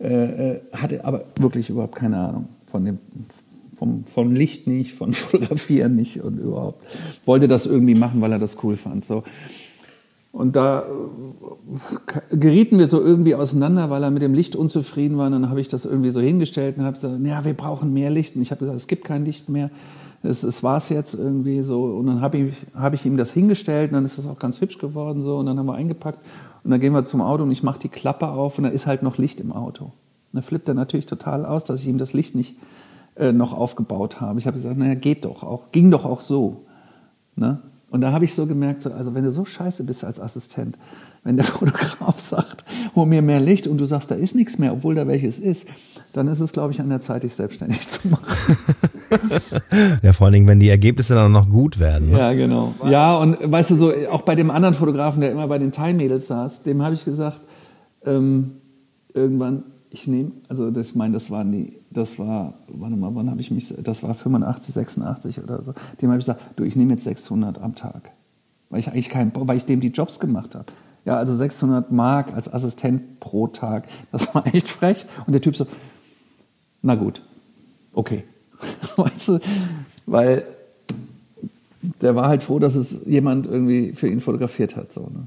Äh, 0.02 0.54
äh, 0.54 0.60
hatte 0.72 1.04
aber 1.04 1.26
wirklich 1.36 1.70
überhaupt 1.70 1.94
keine 1.94 2.18
Ahnung 2.18 2.48
von 2.66 2.84
dem, 2.84 2.98
vom, 3.76 4.02
vom 4.04 4.32
Licht 4.32 4.66
nicht, 4.66 4.94
von 4.94 5.12
Fotografieren 5.12 5.94
nicht 5.94 6.20
und 6.22 6.38
überhaupt. 6.38 6.84
Wollte 7.24 7.46
das 7.46 7.66
irgendwie 7.66 7.94
machen, 7.94 8.20
weil 8.20 8.32
er 8.32 8.40
das 8.40 8.56
cool 8.64 8.76
fand. 8.76 9.04
So. 9.04 9.22
Und 10.32 10.56
da 10.56 10.86
äh, 12.30 12.36
gerieten 12.36 12.80
wir 12.80 12.88
so 12.88 13.00
irgendwie 13.00 13.36
auseinander, 13.36 13.90
weil 13.90 14.02
er 14.02 14.10
mit 14.10 14.22
dem 14.22 14.34
Licht 14.34 14.56
unzufrieden 14.56 15.18
war. 15.18 15.26
Und 15.26 15.32
dann 15.32 15.50
habe 15.50 15.60
ich 15.60 15.68
das 15.68 15.84
irgendwie 15.84 16.10
so 16.10 16.20
hingestellt 16.20 16.78
und 16.78 16.84
habe 16.84 16.96
gesagt, 16.96 17.24
ja, 17.24 17.44
wir 17.44 17.54
brauchen 17.54 17.92
mehr 17.92 18.10
Licht. 18.10 18.34
Und 18.34 18.42
ich 18.42 18.50
habe 18.50 18.58
gesagt, 18.58 18.80
es 18.80 18.88
gibt 18.88 19.04
kein 19.04 19.24
Licht 19.24 19.48
mehr. 19.48 19.70
Es, 20.22 20.42
es 20.42 20.62
war 20.62 20.76
es 20.76 20.88
jetzt 20.88 21.14
irgendwie 21.14 21.62
so. 21.62 21.84
Und 21.84 22.06
dann 22.06 22.20
habe 22.20 22.38
ich, 22.38 22.54
hab 22.74 22.94
ich 22.94 23.04
ihm 23.04 23.16
das 23.16 23.32
hingestellt 23.32 23.90
und 23.90 23.94
dann 23.94 24.04
ist 24.04 24.18
es 24.18 24.26
auch 24.26 24.38
ganz 24.38 24.60
hübsch 24.60 24.78
geworden 24.78 25.22
so. 25.22 25.38
Und 25.38 25.46
dann 25.46 25.58
haben 25.58 25.66
wir 25.66 25.74
eingepackt 25.74 26.18
und 26.64 26.70
dann 26.70 26.80
gehen 26.80 26.92
wir 26.92 27.04
zum 27.04 27.20
Auto 27.20 27.42
und 27.42 27.50
ich 27.50 27.62
mache 27.62 27.80
die 27.80 27.88
Klappe 27.88 28.28
auf 28.28 28.58
und 28.58 28.64
da 28.64 28.70
ist 28.70 28.86
halt 28.86 29.02
noch 29.02 29.18
Licht 29.18 29.40
im 29.40 29.52
Auto. 29.52 29.84
Und 29.84 29.92
da 30.32 30.42
flippt 30.42 30.68
er 30.68 30.74
natürlich 30.74 31.06
total 31.06 31.44
aus, 31.44 31.64
dass 31.64 31.80
ich 31.80 31.88
ihm 31.88 31.98
das 31.98 32.12
Licht 32.12 32.34
nicht 32.34 32.56
äh, 33.16 33.32
noch 33.32 33.52
aufgebaut 33.52 34.20
habe. 34.20 34.38
Ich 34.38 34.46
habe 34.46 34.56
gesagt, 34.56 34.76
naja, 34.76 34.94
geht 34.94 35.24
doch 35.24 35.42
auch, 35.42 35.72
ging 35.72 35.90
doch 35.90 36.04
auch 36.04 36.20
so. 36.20 36.64
Ne? 37.36 37.60
Und 37.92 38.00
da 38.00 38.10
habe 38.10 38.24
ich 38.24 38.34
so 38.34 38.46
gemerkt, 38.46 38.86
also 38.86 39.14
wenn 39.14 39.22
du 39.22 39.32
so 39.32 39.44
scheiße 39.44 39.84
bist 39.84 40.02
als 40.02 40.18
Assistent, 40.18 40.78
wenn 41.24 41.36
der 41.36 41.44
Fotograf 41.44 42.18
sagt, 42.18 42.64
hol 42.96 43.04
mir 43.04 43.20
mehr 43.20 43.38
Licht 43.38 43.66
und 43.66 43.76
du 43.76 43.84
sagst, 43.84 44.10
da 44.10 44.14
ist 44.14 44.34
nichts 44.34 44.58
mehr, 44.58 44.72
obwohl 44.72 44.94
da 44.94 45.06
welches 45.06 45.38
ist, 45.38 45.66
dann 46.14 46.26
ist 46.26 46.40
es, 46.40 46.52
glaube 46.54 46.72
ich, 46.72 46.80
an 46.80 46.88
der 46.88 47.00
Zeit, 47.00 47.22
dich 47.22 47.34
selbstständig 47.34 47.86
zu 47.88 48.08
machen. 48.08 48.56
ja, 50.02 50.14
vor 50.14 50.24
allen 50.24 50.32
Dingen, 50.32 50.46
wenn 50.46 50.58
die 50.58 50.70
Ergebnisse 50.70 51.14
dann 51.14 51.32
noch 51.32 51.50
gut 51.50 51.78
werden. 51.78 52.12
Ne? 52.12 52.18
Ja, 52.18 52.32
genau. 52.32 52.74
Ja, 52.88 53.14
und 53.14 53.36
weißt 53.42 53.72
du, 53.72 53.76
so 53.76 53.92
auch 54.10 54.22
bei 54.22 54.36
dem 54.36 54.50
anderen 54.50 54.74
Fotografen, 54.74 55.20
der 55.20 55.30
immer 55.30 55.46
bei 55.46 55.58
den 55.58 55.70
Teilmädels 55.70 56.28
saß, 56.28 56.62
dem 56.62 56.80
habe 56.80 56.94
ich 56.94 57.04
gesagt, 57.04 57.42
ähm, 58.06 58.52
irgendwann, 59.12 59.64
ich 59.90 60.06
nehme, 60.08 60.32
also 60.48 60.70
das, 60.70 60.88
ich 60.88 60.94
meine, 60.94 61.12
das 61.12 61.30
waren 61.30 61.52
die, 61.52 61.74
das 61.92 62.18
war, 62.18 62.54
warte 62.68 62.96
mal, 62.96 63.14
wann 63.14 63.30
habe 63.30 63.40
ich 63.40 63.50
mich, 63.50 63.74
das 63.82 64.02
war 64.02 64.14
85, 64.14 64.74
86 64.74 65.42
oder 65.42 65.62
so. 65.62 65.74
Dem 66.00 66.10
habe 66.10 66.18
ich 66.18 66.26
gesagt, 66.26 66.40
du, 66.56 66.64
ich 66.64 66.76
nehme 66.76 66.92
jetzt 66.92 67.04
600 67.04 67.60
am 67.60 67.74
Tag. 67.74 68.12
Weil 68.70 68.80
ich 68.80 68.88
eigentlich 68.88 69.08
keinen, 69.08 69.32
weil 69.34 69.56
ich 69.56 69.64
dem 69.64 69.80
die 69.80 69.88
Jobs 69.88 70.18
gemacht 70.18 70.54
habe. 70.54 70.66
Ja, 71.04 71.16
also 71.16 71.34
600 71.34 71.90
Mark 71.90 72.32
als 72.32 72.52
Assistent 72.52 73.20
pro 73.20 73.48
Tag. 73.48 73.88
Das 74.12 74.34
war 74.34 74.46
echt 74.54 74.68
frech. 74.68 75.04
Und 75.26 75.32
der 75.32 75.40
Typ 75.40 75.56
so, 75.56 75.66
na 76.80 76.94
gut, 76.94 77.22
okay. 77.92 78.24
weißt 78.96 79.28
du, 79.28 79.38
weil 80.06 80.44
der 82.00 82.14
war 82.14 82.28
halt 82.28 82.42
froh, 82.42 82.58
dass 82.58 82.76
es 82.76 82.96
jemand 83.06 83.46
irgendwie 83.46 83.92
für 83.92 84.08
ihn 84.08 84.20
fotografiert 84.20 84.76
hat. 84.76 84.92
So, 84.92 85.00
ne? 85.00 85.24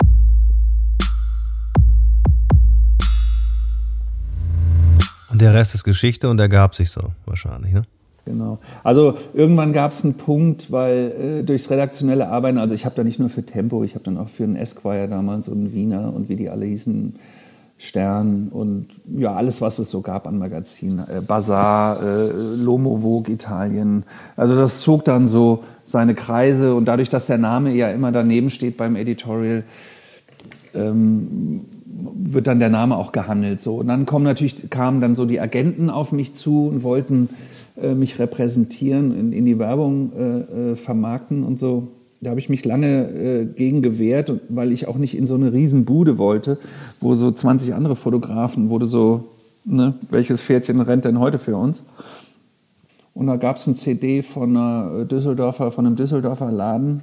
Und 5.36 5.42
der 5.42 5.54
Rest 5.54 5.76
ist 5.76 5.84
Geschichte 5.84 6.30
und 6.30 6.40
ergab 6.40 6.76
sich 6.76 6.92
so 6.92 7.02
wahrscheinlich, 7.26 7.74
ne? 7.74 7.82
Genau. 8.24 8.58
Also 8.86 9.18
irgendwann 9.34 9.74
gab 9.74 9.92
es 9.92 10.02
einen 10.06 10.14
Punkt, 10.14 10.72
weil 10.72 11.42
äh, 11.42 11.44
durchs 11.44 11.70
redaktionelle 11.70 12.30
Arbeiten, 12.30 12.58
also 12.58 12.74
ich 12.74 12.86
habe 12.86 12.96
da 12.96 13.04
nicht 13.04 13.20
nur 13.20 13.28
für 13.28 13.46
Tempo, 13.46 13.84
ich 13.84 13.96
habe 13.96 14.06
dann 14.06 14.18
auch 14.18 14.30
für 14.30 14.46
einen 14.46 14.56
Esquire 14.56 15.10
damals 15.10 15.50
und 15.50 15.58
einen 15.58 15.74
Wiener 15.74 16.14
und 16.14 16.30
wie 16.30 16.38
die 16.38 16.50
alle 16.50 16.66
hießen, 16.66 17.16
Stern 17.78 18.48
und 18.48 18.88
ja, 19.14 19.36
alles, 19.36 19.60
was 19.60 19.78
es 19.78 19.92
so 19.92 20.00
gab 20.00 20.26
an 20.26 20.38
Magazinen. 20.38 21.00
Äh, 21.00 21.20
Bazaar, 21.20 22.02
äh, 22.02 22.32
Lomo 22.32 23.02
Vogue 23.02 23.34
Italien. 23.34 24.06
Also 24.38 24.56
das 24.56 24.80
zog 24.80 25.04
dann 25.04 25.28
so 25.28 25.66
seine 25.84 26.16
Kreise 26.16 26.76
und 26.76 26.86
dadurch, 26.86 27.10
dass 27.10 27.26
der 27.26 27.40
Name 27.40 27.74
ja 27.74 27.90
immer 27.90 28.14
daneben 28.14 28.50
steht 28.50 28.78
beim 28.78 28.96
Editorial, 28.96 29.66
ähm, 30.74 31.66
wird 31.96 32.48
dann 32.48 32.60
der 32.60 32.70
Name 32.70 32.98
auch 32.98 33.12
gehandelt. 33.12 33.62
So. 33.62 33.76
Und 33.76 33.88
dann 33.88 34.06
kommen 34.06 34.26
natürlich, 34.26 34.70
kamen 34.70 35.02
dann 35.02 35.16
so 35.16 35.26
die 35.26 35.40
Agenten 35.40 35.90
auf 35.90 36.12
mich 36.12 36.34
zu 36.34 36.68
und 36.68 36.84
wollten 36.84 37.30
äh, 37.82 37.94
mich 37.94 38.20
repräsentieren, 38.20 39.18
in, 39.18 39.34
in 39.34 39.46
die 39.46 39.60
Werbung 39.60 40.12
äh, 40.18 40.72
äh, 40.72 40.76
vermarkten 40.76 41.44
und 41.44 41.60
so. 41.60 41.88
Da 42.22 42.32
habe 42.32 42.40
ich 42.40 42.50
mich 42.50 42.66
lange 42.66 43.10
äh, 43.10 43.46
gegen 43.46 43.82
gewehrt, 43.82 44.32
weil 44.50 44.72
ich 44.72 44.88
auch 44.88 44.98
nicht 44.98 45.18
in 45.18 45.28
so 45.28 45.36
eine 45.36 45.54
Riesenbude 45.54 46.18
wollte, 46.18 46.58
wo 47.00 47.16
so 47.16 47.32
20 47.32 47.74
andere 47.74 47.96
Fotografen, 47.96 48.70
wurde 48.70 48.86
so, 48.86 49.26
ne, 49.64 49.94
welches 50.10 50.42
Pferdchen 50.42 50.82
rennt 50.82 51.06
denn 51.06 51.20
heute 51.20 51.40
für 51.40 51.56
uns? 51.56 51.82
Und 53.14 53.28
da 53.28 53.38
gab 53.38 53.56
es 53.56 53.68
ein 53.68 53.76
CD 53.76 54.22
von, 54.22 54.58
einer 54.58 55.06
Düsseldorfer, 55.06 55.72
von 55.72 55.86
einem 55.86 55.96
Düsseldorfer 55.96 56.52
Laden, 56.52 57.02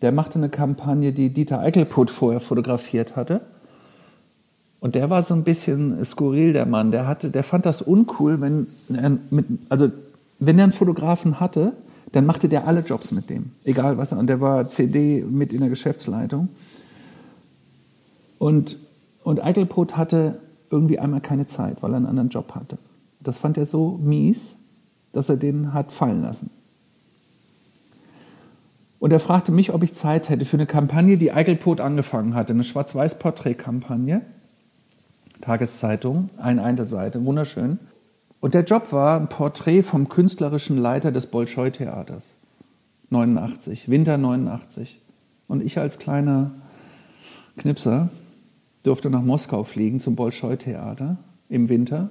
der 0.00 0.10
machte 0.10 0.38
eine 0.38 0.48
Kampagne, 0.48 1.12
die 1.12 1.30
Dieter 1.30 1.60
Eichelput 1.60 2.10
vorher 2.10 2.40
fotografiert 2.40 3.14
hatte. 3.14 3.40
Und 4.82 4.96
der 4.96 5.10
war 5.10 5.22
so 5.22 5.32
ein 5.32 5.44
bisschen 5.44 6.04
skurril, 6.04 6.52
der 6.52 6.66
Mann. 6.66 6.90
Der, 6.90 7.06
hatte, 7.06 7.30
der 7.30 7.44
fand 7.44 7.66
das 7.66 7.82
uncool, 7.82 8.40
wenn 8.40 8.66
er 8.92 9.16
mit, 9.30 9.46
also 9.68 9.92
wenn 10.40 10.58
er 10.58 10.64
einen 10.64 10.72
Fotografen 10.72 11.38
hatte, 11.38 11.74
dann 12.10 12.26
machte 12.26 12.48
der 12.48 12.66
alle 12.66 12.80
Jobs 12.80 13.12
mit 13.12 13.30
dem. 13.30 13.52
Egal 13.62 13.96
was. 13.96 14.12
Und 14.12 14.26
der 14.26 14.40
war 14.40 14.68
CD 14.68 15.22
mit 15.22 15.52
in 15.52 15.60
der 15.60 15.68
Geschäftsleitung. 15.68 16.48
Und, 18.40 18.76
und 19.22 19.40
Eichelbrot 19.40 19.96
hatte 19.96 20.40
irgendwie 20.68 20.98
einmal 20.98 21.20
keine 21.20 21.46
Zeit, 21.46 21.80
weil 21.80 21.92
er 21.92 21.98
einen 21.98 22.06
anderen 22.06 22.30
Job 22.30 22.56
hatte. 22.56 22.76
Das 23.20 23.38
fand 23.38 23.58
er 23.58 23.66
so 23.66 24.00
mies, 24.02 24.56
dass 25.12 25.28
er 25.28 25.36
den 25.36 25.72
hat 25.72 25.92
fallen 25.92 26.22
lassen. 26.22 26.50
Und 28.98 29.12
er 29.12 29.20
fragte 29.20 29.52
mich, 29.52 29.72
ob 29.72 29.84
ich 29.84 29.94
Zeit 29.94 30.28
hätte 30.28 30.44
für 30.44 30.56
eine 30.56 30.66
Kampagne, 30.66 31.18
die 31.18 31.30
Eichelpot 31.30 31.80
angefangen 31.80 32.34
hatte, 32.34 32.52
eine 32.52 32.64
Schwarz-Weiß-Porträt-Kampagne. 32.64 34.22
Tageszeitung, 35.42 36.30
eine 36.38 36.62
Einzelseite, 36.62 37.22
wunderschön. 37.24 37.78
Und 38.40 38.54
der 38.54 38.64
Job 38.64 38.92
war 38.92 39.20
ein 39.20 39.28
Porträt 39.28 39.82
vom 39.82 40.08
künstlerischen 40.08 40.78
Leiter 40.78 41.12
des 41.12 41.26
Bolschoi-Theaters. 41.26 42.32
89, 43.10 43.90
Winter 43.90 44.16
89. 44.16 45.00
Und 45.46 45.62
ich 45.62 45.78
als 45.78 45.98
kleiner 45.98 46.52
Knipser 47.58 48.08
durfte 48.82 49.10
nach 49.10 49.22
Moskau 49.22 49.62
fliegen 49.64 50.00
zum 50.00 50.16
Bolschoi-Theater 50.16 51.18
im 51.48 51.68
Winter, 51.68 52.08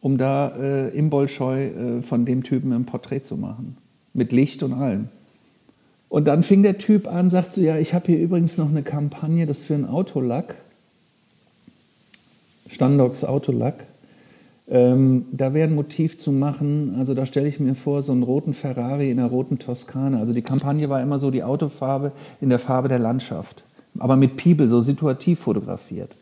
um 0.00 0.16
da 0.16 0.48
äh, 0.56 0.88
im 0.96 1.10
Bolschoi 1.10 1.66
äh, 1.66 2.02
von 2.02 2.24
dem 2.24 2.42
Typen 2.42 2.72
ein 2.72 2.86
Porträt 2.86 3.22
zu 3.22 3.36
machen. 3.36 3.76
Mit 4.14 4.32
Licht 4.32 4.62
und 4.62 4.72
allem. 4.72 5.08
Und 6.08 6.26
dann 6.26 6.42
fing 6.42 6.62
der 6.62 6.78
Typ 6.78 7.06
an, 7.06 7.30
sagt 7.30 7.54
so, 7.54 7.60
ja, 7.60 7.76
ich 7.76 7.94
habe 7.94 8.06
hier 8.06 8.18
übrigens 8.18 8.58
noch 8.58 8.68
eine 8.68 8.82
Kampagne, 8.82 9.46
das 9.46 9.58
ist 9.58 9.64
für 9.64 9.74
einen 9.74 9.86
Autolack. 9.86 10.56
Standox 12.70 13.24
Autolack. 13.24 13.84
Ähm, 14.68 15.26
da 15.32 15.52
wäre 15.52 15.68
ein 15.68 15.74
Motiv 15.74 16.16
zu 16.16 16.30
machen, 16.30 16.94
also 16.96 17.12
da 17.12 17.26
stelle 17.26 17.48
ich 17.48 17.58
mir 17.58 17.74
vor, 17.74 18.02
so 18.02 18.12
einen 18.12 18.22
roten 18.22 18.54
Ferrari 18.54 19.10
in 19.10 19.18
einer 19.18 19.28
roten 19.28 19.58
Toskana. 19.58 20.20
Also 20.20 20.32
die 20.32 20.42
Kampagne 20.42 20.88
war 20.88 21.02
immer 21.02 21.18
so 21.18 21.32
die 21.32 21.42
Autofarbe 21.42 22.12
in 22.40 22.48
der 22.48 22.60
Farbe 22.60 22.88
der 22.88 23.00
Landschaft. 23.00 23.64
Aber 23.98 24.14
mit 24.16 24.36
People, 24.36 24.68
so 24.68 24.80
situativ 24.80 25.40
fotografiert. 25.40 26.14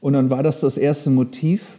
Und 0.00 0.14
dann 0.14 0.30
war 0.30 0.42
das 0.42 0.60
das 0.60 0.78
erste 0.78 1.10
Motiv. 1.10 1.78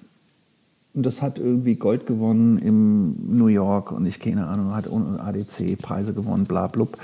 Und 0.94 1.06
das 1.06 1.24
hat 1.24 1.40
irgendwie 1.40 1.76
Gold 1.76 2.06
gewonnen 2.06 2.60
in 2.60 3.38
New 3.38 3.48
York 3.48 3.92
und 3.92 4.06
ich 4.06 4.20
keine 4.20 4.48
Ahnung, 4.48 4.76
hat 4.76 4.88
ADC 4.88 5.78
Preise 5.80 6.14
gewonnen, 6.14 6.44
bla 6.44 6.68
blub. 6.68 6.98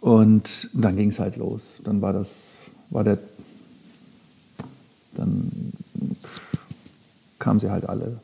Und 0.00 0.70
dann 0.74 0.96
ging 0.96 1.10
es 1.10 1.20
halt 1.20 1.36
los. 1.36 1.74
Dann 1.84 2.00
war 2.02 2.12
das, 2.12 2.54
war 2.90 3.04
der, 3.04 3.18
dann 5.14 5.72
kamen 7.38 7.60
sie 7.60 7.70
halt 7.70 7.88
alle. 7.88 8.20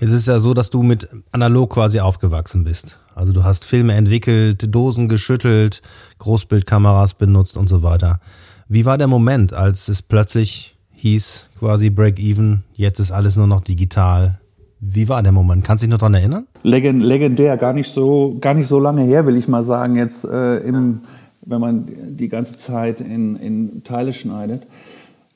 Jetzt 0.00 0.12
ist 0.12 0.20
es 0.20 0.26
ja 0.26 0.38
so, 0.38 0.54
dass 0.54 0.70
du 0.70 0.84
mit 0.84 1.08
analog 1.32 1.70
quasi 1.70 1.98
aufgewachsen 1.98 2.62
bist. 2.62 2.98
Also 3.16 3.32
du 3.32 3.42
hast 3.42 3.64
Filme 3.64 3.94
entwickelt, 3.94 4.72
Dosen 4.72 5.08
geschüttelt, 5.08 5.82
Großbildkameras 6.18 7.14
benutzt 7.14 7.56
und 7.56 7.68
so 7.68 7.82
weiter. 7.82 8.20
Wie 8.68 8.84
war 8.84 8.96
der 8.96 9.08
Moment, 9.08 9.54
als 9.54 9.88
es 9.88 10.02
plötzlich 10.02 10.76
hieß, 10.92 11.48
quasi 11.58 11.90
Break-Even, 11.90 12.62
jetzt 12.74 13.00
ist 13.00 13.10
alles 13.10 13.34
nur 13.36 13.48
noch 13.48 13.64
digital? 13.64 14.38
Wie 14.80 15.08
war 15.08 15.22
der 15.22 15.32
Moment? 15.32 15.64
Kannst 15.64 15.82
du 15.82 15.86
dich 15.86 15.90
noch 15.90 15.98
daran 15.98 16.14
erinnern? 16.14 16.46
Legend, 16.62 17.02
legendär, 17.02 17.56
gar 17.56 17.72
nicht 17.72 17.90
so, 17.90 18.36
gar 18.40 18.54
nicht 18.54 18.68
so 18.68 18.78
lange 18.78 19.02
her, 19.02 19.26
will 19.26 19.36
ich 19.36 19.48
mal 19.48 19.64
sagen, 19.64 19.96
jetzt 19.96 20.24
äh, 20.24 20.58
im, 20.58 21.00
wenn 21.42 21.60
man 21.60 21.86
die 22.16 22.28
ganze 22.28 22.56
Zeit 22.56 23.00
in, 23.00 23.36
in 23.36 23.82
Teile 23.82 24.12
schneidet. 24.12 24.66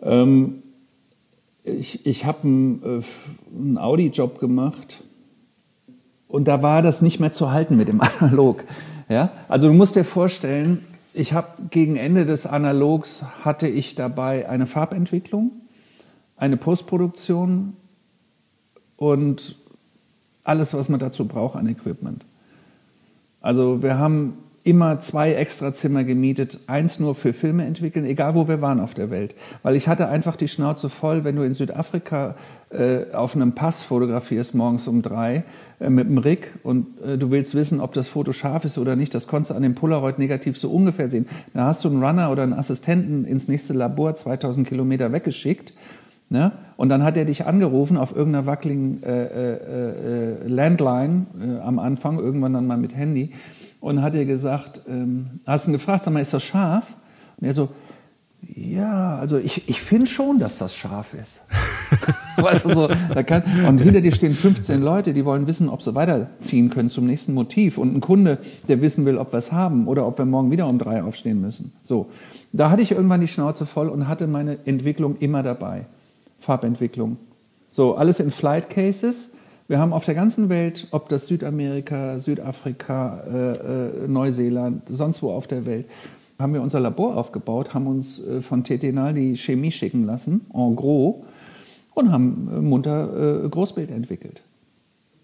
Ähm, 0.01 0.63
ich 1.65 2.07
ich 2.07 2.25
habe 2.25 2.45
einen, 2.45 2.83
äh, 3.75 3.79
Audi-Job 3.79 4.39
gemacht 4.39 5.03
und 6.29 6.47
da 6.47 6.63
war 6.63 6.83
das 6.83 7.03
nicht 7.03 7.19
mehr 7.21 7.33
zu 7.33 7.51
halten 7.51 7.77
mit 7.77 7.89
dem 7.89 8.01
Analog. 8.21 8.65
Ja? 9.09 9.31
Also 9.49 9.69
du 9.69 9.75
musst 9.75 9.97
dir 9.97 10.05
vorstellen, 10.05 10.85
ich 11.15 11.33
habe 11.33 11.49
gegen 11.71 11.97
Ende 11.97 12.27
des 12.27 12.47
Analogs 12.47 13.23
hatte 13.45 13.69
ich 13.69 13.97
dabei 13.97 14.49
eine 14.49 14.67
Farbentwicklung, 14.67 15.51
eine 16.37 16.57
Postproduktion 16.57 17.75
und 19.03 19.57
alles, 20.45 20.75
was 20.75 20.89
man 20.89 21.01
dazu 21.01 21.27
braucht 21.27 21.57
an 21.57 21.67
Equipment. 21.67 22.25
Also 23.41 23.83
wir 23.83 23.99
haben 23.99 24.35
immer 24.63 25.01
zwei 25.01 25.33
Extrazimmer 25.33 26.05
gemietet, 26.05 26.61
eins 26.69 27.01
nur 27.01 27.17
für 27.17 27.33
Filme 27.33 27.65
entwickeln, 27.65 28.05
egal 28.05 28.37
wo 28.37 28.47
wir 28.47 28.61
waren 28.61 28.79
auf 28.79 28.95
der 28.95 29.11
Welt. 29.11 29.35
Weil 29.65 29.75
ich 29.75 29.89
hatte 29.89 30.07
einfach 30.07 30.37
die 30.37 30.47
Schnauze 30.47 30.89
voll, 30.89 31.25
wenn 31.25 31.35
du 31.35 31.43
in 31.43 31.53
Südafrika 31.53 32.37
äh, 32.71 33.13
auf 33.13 33.35
einem 33.35 33.57
Pass 33.57 33.83
fotografierst 33.83 34.55
morgens 34.55 34.87
um 34.87 35.03
drei 35.03 35.43
äh, 35.81 35.91
mit 35.91 36.09
dem 36.09 36.19
Rig 36.19 36.53
und 36.63 36.87
äh, 37.01 37.19
du 37.19 37.33
willst 37.33 37.57
wissen, 37.57 37.81
ob 37.81 37.95
das 37.95 38.07
Foto 38.07 38.33
scharf 38.33 38.65
ist 38.65 38.79
oder 38.79 38.95
nicht, 38.95 39.17
das 39.17 39.27
konntest 39.27 39.51
du 39.51 39.57
an 39.57 39.65
dem 39.65 39.75
Polaroid 39.75 40.21
negativ 40.21 40.57
so 40.57 40.71
ungefähr 40.71 41.11
sehen. 41.11 41.27
Da 41.55 41.65
hast 41.65 41.85
du 41.85 41.89
einen 41.89 42.05
Runner 42.05 42.31
oder 42.31 42.45
einen 42.45 42.53
Assistenten 42.53 43.25
ins 43.25 43.49
nächste 43.49 43.73
Labor 43.73 44.15
2000 44.15 44.69
Kilometer 44.69 45.11
weggeschickt 45.11 45.73
Ne? 46.33 46.51
Und 46.79 46.89
dann 46.89 47.03
hat 47.05 47.19
er 47.19 47.27
dich 47.27 47.45
angerufen 47.45 47.99
auf 47.99 48.17
irgendeiner 48.17 48.47
wackeligen 48.47 49.03
äh, 49.03 49.25
äh, 49.27 50.45
äh, 50.45 50.49
Landline 50.49 51.27
äh, 51.39 51.61
am 51.61 51.79
Anfang, 51.79 52.19
irgendwann 52.19 52.55
dann 52.55 52.67
mal 52.67 52.79
mit 52.79 52.97
Handy, 52.97 53.33
und 53.81 54.01
hat 54.01 54.15
dir 54.15 54.25
gesagt, 54.25 54.81
ähm, 54.89 55.41
hast 55.47 55.67
ihn 55.67 55.75
gefragt, 55.75 56.05
sag 56.05 56.15
mal, 56.15 56.21
ist 56.21 56.33
das 56.33 56.43
scharf? 56.43 56.97
Und 57.37 57.49
er 57.49 57.53
so, 57.53 57.69
ja, 58.49 59.19
also 59.19 59.37
ich, 59.37 59.69
ich 59.69 59.83
finde 59.83 60.07
schon, 60.07 60.39
dass 60.39 60.57
das 60.57 60.75
scharf 60.75 61.13
ist. 61.13 61.43
weißt 62.43 62.65
du, 62.65 62.75
so, 62.75 62.89
da 63.13 63.23
kann, 63.23 63.43
und 63.69 63.79
hinter 63.83 64.01
dir 64.01 64.13
stehen 64.13 64.35
15 64.35 64.81
Leute, 64.81 65.13
die 65.13 65.27
wollen 65.27 65.47
wissen, 65.47 65.69
ob 65.69 65.83
sie 65.83 65.95
weiterziehen 65.95 66.71
können 66.71 66.89
zum 66.89 67.05
nächsten 67.05 67.35
Motiv. 67.35 67.77
Und 67.77 67.95
ein 67.95 68.01
Kunde, 68.01 68.39
der 68.69 68.81
wissen 68.81 69.05
will, 69.05 69.19
ob 69.19 69.35
wir 69.35 69.39
es 69.39 69.53
haben 69.53 69.87
oder 69.87 70.07
ob 70.07 70.17
wir 70.17 70.25
morgen 70.25 70.51
wieder 70.51 70.67
um 70.67 70.79
drei 70.79 71.03
aufstehen 71.03 71.43
müssen. 71.43 71.73
So, 71.83 72.09
da 72.55 72.71
hatte 72.71 72.81
ich 72.81 72.93
irgendwann 72.93 73.21
die 73.21 73.29
Schnauze 73.29 73.67
voll 73.67 73.91
und 73.91 74.09
hatte 74.09 74.27
meine 74.27 74.57
Entwicklung 74.65 75.17
immer 75.19 75.43
dabei. 75.43 75.85
Farbentwicklung. 76.43 77.17
So, 77.71 77.95
alles 77.95 78.21
in 78.21 78.31
Flight 78.31 78.69
Cases. 78.69 79.31
Wir 79.69 79.79
haben 79.79 79.93
auf 79.93 80.05
der 80.05 80.15
ganzen 80.15 80.49
Welt, 80.49 80.89
ob 80.91 81.09
das 81.09 81.29
Südamerika, 81.29 82.19
Südafrika, 82.19 83.21
äh, 83.21 84.05
äh, 84.05 84.09
Neuseeland, 84.09 84.83
sonst 84.91 85.23
wo 85.23 85.31
auf 85.31 85.47
der 85.47 85.65
Welt, 85.65 85.87
haben 86.39 86.53
wir 86.53 86.61
unser 86.61 86.81
Labor 86.81 87.17
aufgebaut, 87.17 87.73
haben 87.73 87.87
uns 87.87 88.19
äh, 88.19 88.41
von 88.41 88.65
Tetenal 88.65 89.15
die 89.15 89.37
Chemie 89.37 89.71
schicken 89.71 90.05
lassen, 90.05 90.43
en 90.53 90.77
gros, 90.77 91.23
und 91.95 92.11
haben 92.11 92.51
äh, 92.53 92.61
munter 92.61 93.45
äh, 93.45 93.49
Großbild 93.49 93.91
entwickelt. 93.93 94.43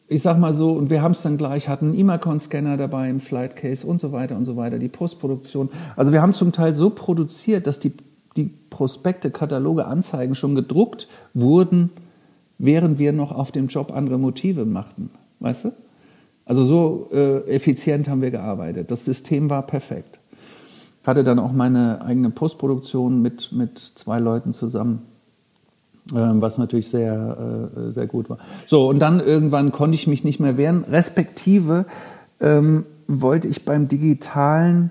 Ich 0.06 0.22
sag 0.22 0.38
mal 0.38 0.54
so, 0.54 0.72
und 0.72 0.88
wir 0.88 1.02
haben 1.02 1.12
es 1.12 1.20
dann 1.20 1.36
gleich, 1.36 1.68
hatten 1.68 1.92
Imacon-Scanner 1.92 2.78
dabei 2.78 3.10
im 3.10 3.20
Flight 3.20 3.56
Case 3.56 3.86
und 3.86 4.00
so 4.00 4.12
weiter 4.12 4.36
und 4.36 4.46
so 4.46 4.56
weiter, 4.56 4.78
die 4.78 4.88
Postproduktion. 4.88 5.68
Also 5.96 6.12
wir 6.12 6.22
haben 6.22 6.32
zum 6.32 6.52
Teil 6.52 6.72
so 6.72 6.88
produziert, 6.88 7.66
dass 7.66 7.80
die 7.80 7.92
die 8.38 8.50
Prospekte, 8.70 9.30
Kataloge, 9.30 9.86
Anzeigen 9.86 10.34
schon 10.34 10.54
gedruckt 10.54 11.08
wurden, 11.34 11.90
während 12.58 12.98
wir 12.98 13.12
noch 13.12 13.32
auf 13.32 13.52
dem 13.52 13.66
Job 13.66 13.92
andere 13.92 14.18
Motive 14.18 14.64
machten. 14.64 15.10
Weißt 15.40 15.66
du? 15.66 15.72
Also 16.44 16.64
so 16.64 17.08
äh, 17.12 17.40
effizient 17.54 18.08
haben 18.08 18.22
wir 18.22 18.30
gearbeitet. 18.30 18.90
Das 18.90 19.04
System 19.04 19.50
war 19.50 19.66
perfekt. 19.66 20.18
Hatte 21.04 21.22
dann 21.22 21.38
auch 21.38 21.52
meine 21.52 22.02
eigene 22.02 22.30
Postproduktion 22.30 23.20
mit, 23.20 23.52
mit 23.52 23.78
zwei 23.78 24.18
Leuten 24.18 24.54
zusammen, 24.54 25.02
äh, 26.10 26.16
was 26.16 26.56
natürlich 26.56 26.88
sehr, 26.88 27.70
äh, 27.76 27.92
sehr 27.92 28.06
gut 28.06 28.30
war. 28.30 28.38
So, 28.66 28.88
und 28.88 28.98
dann 28.98 29.20
irgendwann 29.20 29.72
konnte 29.72 29.94
ich 29.94 30.06
mich 30.06 30.24
nicht 30.24 30.40
mehr 30.40 30.56
wehren. 30.56 30.84
Respektive 30.84 31.84
ähm, 32.40 32.86
wollte 33.06 33.46
ich 33.46 33.66
beim 33.66 33.88
Digitalen, 33.88 34.90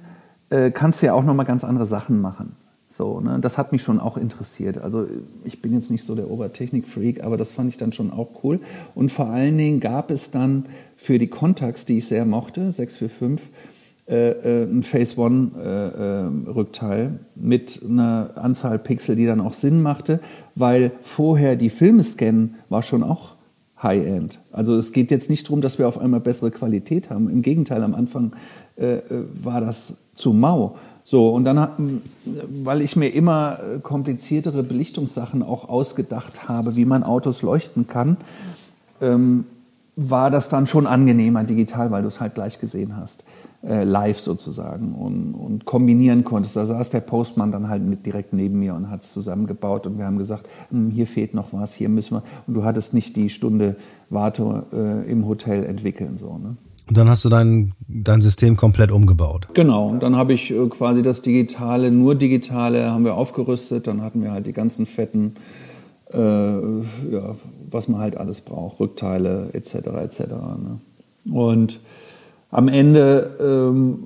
äh, 0.50 0.70
kannst 0.72 1.02
du 1.02 1.08
ja 1.08 1.14
auch 1.14 1.24
nochmal 1.24 1.46
ganz 1.46 1.64
andere 1.64 1.88
Sachen 1.88 2.22
machen. 2.22 2.56
So, 2.98 3.22
ne? 3.22 3.38
Das 3.40 3.60
hat 3.60 3.72
mich 3.72 3.84
schon 3.84 4.00
auch 4.00 4.18
interessiert. 4.18 4.80
Also 4.80 5.06
ich 5.44 5.62
bin 5.62 5.72
jetzt 5.74 5.92
nicht 5.92 6.04
so 6.04 6.16
der 6.16 6.32
Obertechnik-Freak, 6.32 7.24
aber 7.24 7.38
das 7.38 7.52
fand 7.52 7.70
ich 7.70 7.78
dann 7.78 7.92
schon 7.94 8.12
auch 8.12 8.44
cool. 8.44 8.60
Und 8.96 9.12
vor 9.12 9.28
allen 9.28 9.56
Dingen 9.56 9.80
gab 9.80 10.10
es 10.10 10.32
dann 10.32 10.66
für 10.96 11.20
die 11.20 11.28
Contax, 11.28 11.86
die 11.86 12.00
ich 12.00 12.08
sehr 12.08 12.26
mochte, 12.26 12.72
645, 12.72 13.52
äh, 14.08 14.32
äh, 14.32 14.64
ein 14.64 14.82
Phase 14.82 15.20
One 15.20 15.52
äh, 15.60 16.50
äh, 16.50 16.52
Rückteil 16.52 17.20
mit 17.36 17.82
einer 17.88 18.32
Anzahl 18.36 18.80
Pixel, 18.80 19.16
die 19.16 19.28
dann 19.28 19.42
auch 19.42 19.54
Sinn 19.54 19.84
machte, 19.84 20.20
weil 20.56 20.92
vorher 21.02 21.56
die 21.56 21.70
Filme 21.70 22.02
scannen 22.02 22.56
war 22.70 22.82
schon 22.82 23.04
auch 23.04 23.36
High-End. 23.84 24.40
Also 24.52 24.76
es 24.76 24.92
geht 24.92 25.12
jetzt 25.12 25.30
nicht 25.30 25.46
darum, 25.48 25.62
dass 25.62 25.78
wir 25.78 25.88
auf 25.88 26.00
einmal 26.00 26.20
bessere 26.20 26.50
Qualität 26.50 27.12
haben. 27.12 27.30
Im 27.30 27.44
Gegenteil, 27.44 27.84
am 27.84 27.94
Anfang 27.94 28.32
äh, 28.76 28.96
äh, 28.96 29.26
war 29.44 29.62
das 29.62 29.94
zu 30.16 30.34
mau. 30.34 30.78
So, 31.10 31.30
und 31.30 31.46
dann, 31.46 32.02
weil 32.26 32.82
ich 32.82 32.98
mir 32.98 33.08
immer 33.08 33.60
äh, 33.60 33.80
kompliziertere 33.80 34.62
Belichtungssachen 34.62 35.42
auch 35.42 35.70
ausgedacht 35.70 36.50
habe, 36.50 36.76
wie 36.76 36.84
man 36.84 37.04
Autos 37.04 37.42
leuchten 37.42 37.88
kann, 37.88 38.18
ähm, 39.00 39.46
war 39.96 40.32
das 40.32 40.50
dann 40.50 40.68
schon 40.68 40.86
angenehmer 40.86 41.46
digital, 41.46 41.92
weil 41.92 42.02
du 42.02 42.10
es 42.10 42.20
halt 42.20 42.36
gleich 42.36 42.60
gesehen 42.60 42.98
hast, 42.98 43.24
äh, 43.64 43.86
live 43.86 44.20
sozusagen 44.20 44.96
und, 44.96 45.34
und 45.34 45.64
kombinieren 45.64 46.26
konntest. 46.26 46.58
Da 46.58 46.66
saß 46.66 46.90
der 46.90 47.00
Postmann 47.00 47.54
dann 47.54 47.70
halt 47.70 47.84
mit 47.84 48.06
direkt 48.06 48.34
neben 48.34 48.60
mir 48.60 48.76
und 48.76 48.90
hat 48.90 49.04
es 49.04 49.14
zusammengebaut 49.14 49.88
und 49.88 49.98
wir 49.98 50.06
haben 50.06 50.18
gesagt, 50.18 50.46
hm, 50.72 50.92
hier 50.92 51.08
fehlt 51.08 51.34
noch 51.34 51.54
was, 51.54 51.74
hier 51.74 51.88
müssen 51.88 52.18
wir. 52.18 52.24
Und 52.48 52.54
du 52.54 52.66
hattest 52.66 52.94
nicht 52.94 53.16
die 53.16 53.30
Stunde 53.30 53.78
Warte 54.10 54.66
äh, 54.74 55.10
im 55.10 55.26
Hotel 55.26 55.64
entwickeln 55.64 56.18
so. 56.18 56.38
Ne? 56.38 56.58
Und 56.88 56.96
dann 56.96 57.10
hast 57.10 57.26
du 57.26 57.30
dein, 57.30 57.74
dein 57.88 58.22
System 58.22 58.56
komplett 58.56 58.92
umgebaut. 58.92 59.48
Genau, 59.54 59.88
und 59.88 60.02
dann 60.02 60.16
habe 60.16 60.34
ich 60.34 60.52
äh, 60.52 60.68
quasi 60.70 61.04
das 61.04 61.22
Digitale, 61.22 61.92
nur 61.92 62.16
Digitale 62.16 62.92
haben 62.92 63.04
wir 63.04 63.16
aufgerüstet. 63.16 63.88
Dann 63.88 64.02
hatten 64.02 64.24
wir 64.24 64.32
halt 64.32 64.48
die 64.48 64.54
ganzen 64.54 64.86
fetten, 64.86 65.36
äh, 66.14 66.18
ja, 66.18 67.36
was 67.70 67.90
man 67.90 68.00
halt 68.00 68.16
alles 68.16 68.40
braucht, 68.40 68.80
Rückteile 68.80 69.50
etc. 69.54 69.74
etc. 70.02 70.20
Ne? 70.30 70.80
Und 71.34 71.80
am 72.52 72.70
Ende 72.70 73.36
ähm, 73.42 74.00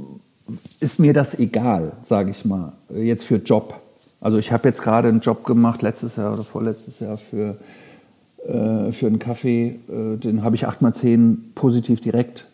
ist 0.80 1.00
mir 1.00 1.14
das 1.14 1.38
egal, 1.38 1.94
sage 2.02 2.32
ich 2.32 2.46
mal, 2.46 2.74
jetzt 2.94 3.26
für 3.26 3.36
Job. 3.36 3.76
Also 4.20 4.40
ich 4.40 4.52
habe 4.52 4.68
jetzt 4.68 4.82
gerade 4.82 5.08
einen 5.08 5.20
Job 5.20 5.46
gemacht, 5.46 5.84
letztes 5.84 6.16
Jahr 6.16 6.34
oder 6.34 6.44
vorletztes 6.44 7.00
Jahr 7.00 7.18
für, 7.18 7.58
äh, 8.48 8.92
für 8.92 9.06
einen 9.06 9.20
Kaffee. 9.20 9.80
Äh, 9.88 10.18
den 10.18 10.44
habe 10.44 10.56
ich 10.56 10.68
8x10 10.68 11.38
positiv 11.54 12.02
direkt 12.02 12.48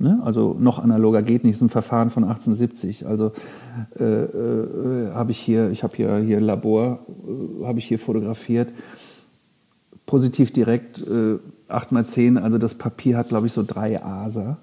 Ne? 0.00 0.18
Also 0.24 0.56
noch 0.58 0.78
analoger 0.78 1.20
geht 1.20 1.44
nicht, 1.44 1.56
ist 1.56 1.60
ein 1.60 1.68
Verfahren 1.68 2.08
von 2.08 2.24
1870. 2.24 3.06
Also 3.06 3.32
äh, 3.98 4.04
äh, 4.04 5.12
habe 5.12 5.30
ich 5.30 5.38
hier, 5.38 5.70
ich 5.70 5.82
habe 5.82 5.94
hier 5.94 6.16
hier 6.16 6.40
Labor, 6.40 7.00
äh, 7.62 7.66
habe 7.66 7.78
ich 7.78 7.84
hier 7.84 7.98
fotografiert. 7.98 8.70
Positiv 10.06 10.52
direkt 10.52 11.06
äh, 11.06 11.38
8x10, 11.68 12.38
also 12.38 12.56
das 12.56 12.74
Papier 12.74 13.18
hat, 13.18 13.28
glaube 13.28 13.46
ich, 13.46 13.52
so 13.52 13.62
drei 13.62 14.02
Aser. 14.02 14.56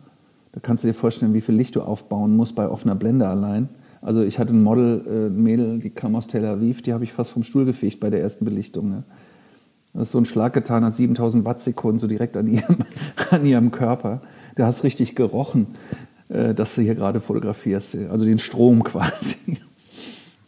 Da 0.54 0.60
kannst 0.60 0.84
du 0.84 0.88
dir 0.88 0.95
vorstellen, 0.95 1.36
wie 1.36 1.41
viel 1.41 1.56
Licht 1.56 1.76
du 1.76 1.82
aufbauen 1.82 2.36
musst 2.36 2.56
bei 2.56 2.67
offener 2.67 2.95
Blende 2.95 3.28
allein. 3.28 3.69
Also 4.02 4.23
ich 4.23 4.39
hatte 4.39 4.54
ein 4.54 4.63
Model, 4.63 5.04
äh, 5.06 5.28
ein 5.28 5.43
Mädel, 5.43 5.78
die 5.78 5.91
kam 5.91 6.15
aus 6.15 6.26
Tel 6.26 6.45
Aviv, 6.45 6.82
die 6.82 6.93
habe 6.93 7.04
ich 7.04 7.13
fast 7.13 7.30
vom 7.30 7.43
Stuhl 7.43 7.65
gefegt 7.65 8.00
bei 8.00 8.10
der 8.10 8.21
ersten 8.21 8.43
Belichtung. 8.43 8.89
Ne? 8.89 9.04
Das 9.93 10.04
ist 10.04 10.12
so 10.13 10.17
ein 10.17 10.26
Schlag 10.26 10.54
getan 10.54 10.84
hat 10.84 10.95
7000 10.95 11.45
Wattsekunden 11.45 12.00
so 12.00 12.08
direkt 12.08 12.38
an 12.38 12.47
ihrem, 12.47 12.78
an 13.30 13.45
ihrem 13.45 13.69
Körper. 13.69 14.21
Du 14.58 14.65
hast 14.65 14.84
richtig 14.84 15.15
gerochen, 15.15 15.67
äh, 16.30 16.56
dass 16.56 16.74
du 16.76 16.82
hier 16.82 16.96
gerade 16.96 17.20
fotografierst, 17.20 17.96
also 18.10 18.26
den 18.26 18.39
Strom 18.39 18.84
quasi. 18.84 19.60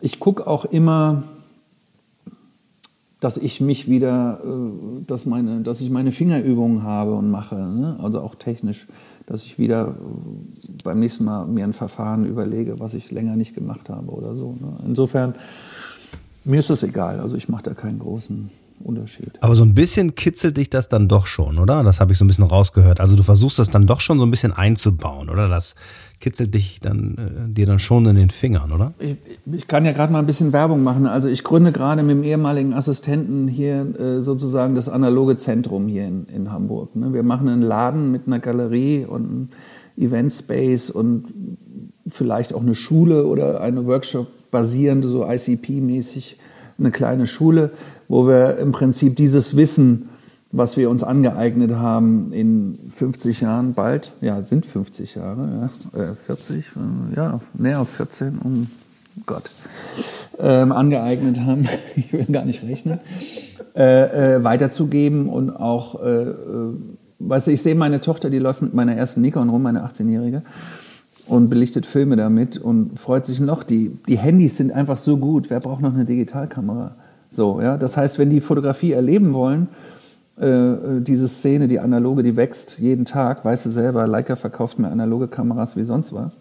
Ich 0.01 0.19
gucke 0.19 0.47
auch 0.47 0.65
immer, 0.65 1.23
dass 3.19 3.37
ich 3.37 3.61
mich 3.61 3.87
wieder, 3.87 4.41
äh, 4.43 5.03
dass, 5.05 5.27
meine, 5.27 5.61
dass 5.61 5.79
ich 5.79 5.91
meine 5.91 6.11
Fingerübungen 6.11 6.81
habe 6.81 7.13
und 7.13 7.29
mache, 7.29 7.55
ne? 7.55 7.99
also 8.01 8.21
auch 8.21 8.33
technisch, 8.33 8.87
dass 9.27 9.43
ich 9.43 9.59
wieder 9.59 9.89
äh, 9.89 10.71
beim 10.83 10.99
nächsten 10.99 11.25
Mal 11.25 11.45
mir 11.45 11.63
ein 11.63 11.73
Verfahren 11.73 12.25
überlege, 12.25 12.79
was 12.79 12.95
ich 12.95 13.11
länger 13.11 13.35
nicht 13.35 13.53
gemacht 13.53 13.89
habe 13.89 14.09
oder 14.09 14.35
so. 14.35 14.55
Ne? 14.59 14.79
Insofern, 14.87 15.35
mir 16.45 16.59
ist 16.59 16.71
das 16.71 16.81
egal, 16.81 17.19
also 17.19 17.35
ich 17.35 17.47
mache 17.47 17.63
da 17.63 17.73
keinen 17.75 17.99
großen 17.99 18.49
Unterschied. 18.83 19.31
Aber 19.41 19.55
so 19.55 19.63
ein 19.63 19.73
bisschen 19.73 20.15
kitzelt 20.15 20.57
dich 20.57 20.69
das 20.69 20.89
dann 20.89 21.07
doch 21.07 21.27
schon, 21.27 21.59
oder? 21.59 21.83
Das 21.83 21.99
habe 21.99 22.11
ich 22.11 22.17
so 22.17 22.25
ein 22.25 22.27
bisschen 22.27 22.43
rausgehört. 22.43 22.99
Also 22.99 23.15
du 23.15 23.23
versuchst 23.23 23.59
das 23.59 23.69
dann 23.69 23.87
doch 23.87 23.99
schon 24.01 24.19
so 24.19 24.25
ein 24.25 24.31
bisschen 24.31 24.53
einzubauen, 24.53 25.29
oder? 25.29 25.47
Das 25.47 25.75
kitzelt 26.19 26.53
dich 26.53 26.79
dann 26.79 27.15
äh, 27.17 27.53
dir 27.53 27.65
dann 27.65 27.79
schon 27.79 28.05
in 28.05 28.15
den 28.15 28.29
Fingern, 28.29 28.71
oder? 28.71 28.93
Ich, 28.99 29.17
ich 29.51 29.67
kann 29.67 29.85
ja 29.85 29.91
gerade 29.91 30.11
mal 30.11 30.19
ein 30.19 30.25
bisschen 30.25 30.53
Werbung 30.53 30.83
machen. 30.83 31.05
Also 31.07 31.27
ich 31.27 31.43
gründe 31.43 31.71
gerade 31.71 32.03
mit 32.03 32.17
dem 32.17 32.23
ehemaligen 32.23 32.73
Assistenten 32.73 33.47
hier 33.47 33.99
äh, 33.99 34.21
sozusagen 34.21 34.75
das 34.75 34.89
analoge 34.89 35.37
Zentrum 35.37 35.87
hier 35.87 36.07
in, 36.07 36.25
in 36.25 36.51
Hamburg. 36.51 36.95
Ne? 36.95 37.13
Wir 37.13 37.23
machen 37.23 37.47
einen 37.47 37.61
Laden 37.61 38.11
mit 38.11 38.27
einer 38.27 38.39
Galerie 38.39 39.05
und 39.05 39.25
einem 39.25 39.49
Event 39.97 40.31
Space 40.31 40.89
und 40.89 41.57
vielleicht 42.07 42.53
auch 42.53 42.61
eine 42.61 42.75
Schule 42.75 43.25
oder 43.25 43.61
eine 43.61 43.85
Workshop 43.85 44.27
basierende, 44.51 45.07
so 45.07 45.25
ICP-mäßig, 45.25 46.37
eine 46.77 46.91
kleine 46.91 47.27
Schule 47.27 47.71
wo 48.09 48.27
wir 48.27 48.57
im 48.57 48.73
Prinzip 48.73 49.15
dieses 49.15 49.55
Wissen, 49.55 50.09
was 50.51 50.77
wir 50.77 50.89
uns 50.89 51.03
angeeignet 51.03 51.75
haben 51.75 52.33
in 52.33 52.79
50 52.89 53.41
Jahren 53.41 53.75
bald, 53.75 54.11
ja, 54.19 54.41
sind 54.41 54.65
50 54.65 55.15
Jahre, 55.15 55.69
ja, 55.93 56.01
äh, 56.01 56.15
40, 56.25 56.57
äh, 56.57 57.15
ja, 57.15 57.39
näher 57.53 57.79
auf 57.81 57.89
14, 57.89 58.39
um 58.43 58.67
Gott, 59.27 59.51
ähm, 60.39 60.71
angeeignet 60.71 61.39
haben, 61.41 61.67
ich 61.95 62.11
will 62.11 62.25
gar 62.25 62.45
nicht 62.45 62.63
rechnen, 62.63 62.99
äh, 63.75 64.37
äh, 64.37 64.43
weiterzugeben 64.43 65.29
und 65.29 65.51
auch, 65.51 66.01
äh, 66.01 66.29
äh, 66.29 66.73
weißt 67.19 67.47
du, 67.47 67.51
ich 67.51 67.61
sehe 67.61 67.75
meine 67.75 68.01
Tochter, 68.01 68.31
die 68.31 68.39
läuft 68.39 68.63
mit 68.63 68.73
meiner 68.73 68.95
ersten 68.95 69.21
Nikon 69.21 69.49
rum, 69.49 69.61
meine 69.61 69.85
18-Jährige, 69.85 70.41
und 71.27 71.49
belichtet 71.49 71.85
Filme 71.85 72.15
damit 72.15 72.57
und 72.57 72.99
freut 72.99 73.27
sich 73.27 73.39
noch. 73.39 73.61
Die, 73.61 73.91
die 74.07 74.17
Handys 74.17 74.57
sind 74.57 74.71
einfach 74.71 74.97
so 74.97 75.17
gut, 75.17 75.51
wer 75.51 75.59
braucht 75.59 75.81
noch 75.81 75.93
eine 75.93 76.05
Digitalkamera? 76.05 76.95
So, 77.29 77.61
ja? 77.61 77.77
Das 77.77 77.97
heißt, 77.97 78.19
wenn 78.19 78.29
die 78.29 78.41
Fotografie 78.41 78.91
erleben 78.91 79.33
wollen, 79.33 79.67
äh, 80.37 81.01
diese 81.01 81.27
Szene, 81.27 81.67
die 81.67 81.79
analoge, 81.79 82.23
die 82.23 82.35
wächst 82.35 82.79
jeden 82.79 83.05
Tag, 83.05 83.43
weißt 83.43 83.65
du 83.65 83.69
selber, 83.69 84.07
Leica 84.07 84.35
verkauft 84.35 84.79
mehr 84.79 84.91
analoge 84.91 85.27
Kameras 85.27 85.75
wie 85.75 85.83
sonst 85.83 86.13
was. 86.13 86.37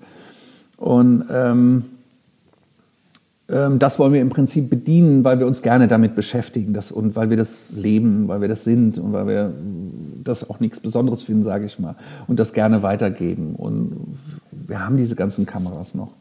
Und 0.77 1.25
ähm, 1.31 1.85
ähm, 3.49 3.79
das 3.79 3.99
wollen 3.99 4.13
wir 4.13 4.21
im 4.21 4.29
Prinzip 4.29 4.71
bedienen, 4.71 5.25
weil 5.25 5.39
wir 5.39 5.47
uns 5.47 5.63
gerne 5.63 5.89
damit 5.89 6.15
beschäftigen 6.15 6.75
das, 6.75 6.93
und 6.93 7.17
weil 7.17 7.31
wir 7.31 7.37
das 7.37 7.71
leben, 7.75 8.29
weil 8.29 8.41
wir 8.41 8.49
das 8.49 8.65
sind 8.65 8.99
und 8.99 9.13
weil 9.13 9.27
wir 9.27 9.53
das 10.23 10.49
auch 10.49 10.61
nichts 10.61 10.81
Besonderes 10.81 11.23
finden, 11.25 11.43
sage 11.43 11.65
ich 11.65 11.79
mal, 11.79 11.97
und 12.27 12.39
das 12.39 12.53
gerne 12.53 12.83
weitergeben. 12.83 13.55
Und 13.57 14.17
wir 14.53 14.85
haben 14.85 14.97
diese 14.97 15.17
ganzen 15.17 15.47
Kameras 15.47 15.95
noch. 15.95 16.13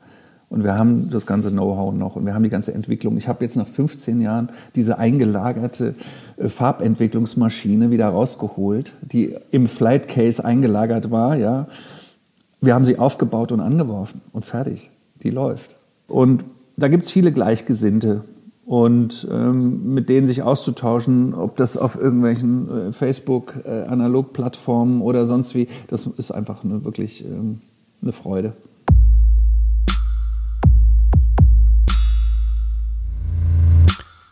Und 0.50 0.64
wir 0.64 0.78
haben 0.78 1.10
das 1.10 1.26
ganze 1.26 1.52
Know-how 1.52 1.94
noch 1.94 2.16
und 2.16 2.26
wir 2.26 2.34
haben 2.34 2.44
die 2.44 2.50
ganze 2.50 2.74
Entwicklung. 2.74 3.18
Ich 3.18 3.28
habe 3.28 3.44
jetzt 3.44 3.58
nach 3.58 3.68
15 3.68 4.22
Jahren 4.22 4.50
diese 4.76 4.98
eingelagerte 4.98 5.94
äh, 6.38 6.48
Farbentwicklungsmaschine 6.48 7.92
wieder 7.92 8.08
rausgeholt, 8.08 8.94
die 9.02 9.36
im 9.52 9.68
Flight 9.68 10.08
Case 10.08 10.44
eingelagert 10.44 11.12
war. 11.12 11.36
Ja, 11.36 11.68
wir 12.62 12.74
haben 12.74 12.86
sie 12.86 12.98
aufgebaut 12.98 13.52
und 13.52 13.60
angeworfen 13.60 14.22
und 14.32 14.46
fertig. 14.46 14.90
Die 15.22 15.32
läuft. 15.32 15.76
Und 16.08 16.46
da 16.78 16.88
gibt's 16.88 17.12
viele 17.12 17.34
Gleichgesinnte 17.34 18.24
und 18.66 19.28
ähm, 19.32 19.94
mit 19.94 20.10
denen 20.10 20.28
sich 20.28 20.44
auszutauschen, 20.44 21.34
ob 21.34 21.56
das 21.58 21.78
auf 21.78 22.00
irgendwelchen 22.00 22.90
äh, 22.90 22.92
Facebook-Analog-Plattformen 22.92 25.02
äh, 25.02 25.04
oder 25.04 25.26
sonst 25.26 25.56
wie, 25.56 25.68
das 25.88 26.06
ist 26.06 26.30
einfach 26.32 26.64
eine, 26.64 26.84
wirklich 26.84 27.26
ähm, 27.26 27.62
eine 28.02 28.12
Freude. 28.12 28.54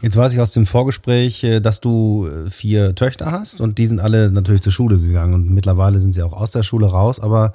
Jetzt 0.05 0.17
weiß 0.17 0.33
ich 0.33 0.39
aus 0.39 0.51
dem 0.51 0.67
Vorgespräch, 0.67 1.43
äh, 1.43 1.59
dass 1.61 1.81
du 1.81 2.27
äh, 2.27 2.51
vier 2.51 2.93
Töchter 2.93 3.31
hast 3.31 3.59
und 3.59 3.79
die 3.79 3.87
sind 3.87 3.99
alle 3.99 4.29
natürlich 4.29 4.61
zur 4.61 4.71
Schule 4.71 4.99
gegangen 4.99 5.33
und 5.33 5.49
mittlerweile 5.49 5.99
sind 5.99 6.13
sie 6.13 6.21
auch 6.21 6.33
aus 6.33 6.51
der 6.51 6.61
Schule 6.61 6.85
raus. 6.85 7.19
Aber 7.19 7.53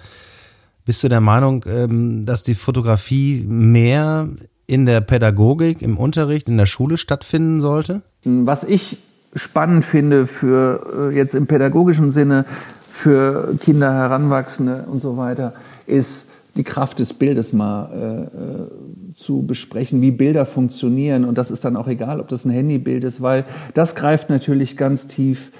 bist 0.84 1.00
du 1.04 1.08
der 1.08 1.20
Meinung, 1.20 1.64
ähm, 1.68 2.26
dass 2.26 2.42
die 2.42 2.56
Fotografie 2.56 3.44
mehr 3.46 4.26
in 4.66 4.84
der 4.84 5.00
Pädagogik, 5.00 5.80
im 5.80 5.96
Unterricht, 5.96 6.48
in 6.48 6.56
der 6.56 6.66
Schule 6.66 6.96
stattfinden 6.96 7.60
sollte? 7.60 8.02
Was 8.24 8.64
ich 8.64 8.98
spannend 9.32 9.84
finde 9.84 10.26
für 10.26 11.12
äh, 11.12 11.14
jetzt 11.14 11.36
im 11.36 11.46
pädagogischen 11.46 12.10
Sinne 12.10 12.46
für 12.92 13.54
Kinder, 13.60 13.94
Heranwachsende 13.94 14.86
und 14.90 15.00
so 15.00 15.16
weiter, 15.16 15.54
ist 15.86 16.26
die 16.56 16.64
Kraft 16.64 16.98
des 16.98 17.14
Bildes 17.14 17.52
mal 17.52 17.90
äh, 17.92 18.22
äh, 18.22 19.14
zu 19.14 19.42
besprechen, 19.42 20.00
wie 20.00 20.10
Bilder 20.10 20.46
funktionieren. 20.46 21.24
Und 21.24 21.38
das 21.38 21.50
ist 21.50 21.64
dann 21.64 21.76
auch 21.76 21.88
egal, 21.88 22.20
ob 22.20 22.28
das 22.28 22.44
ein 22.44 22.50
Handybild 22.50 23.04
ist, 23.04 23.20
weil 23.22 23.44
das 23.74 23.94
greift 23.94 24.30
natürlich 24.30 24.76
ganz 24.76 25.06
tief 25.06 25.52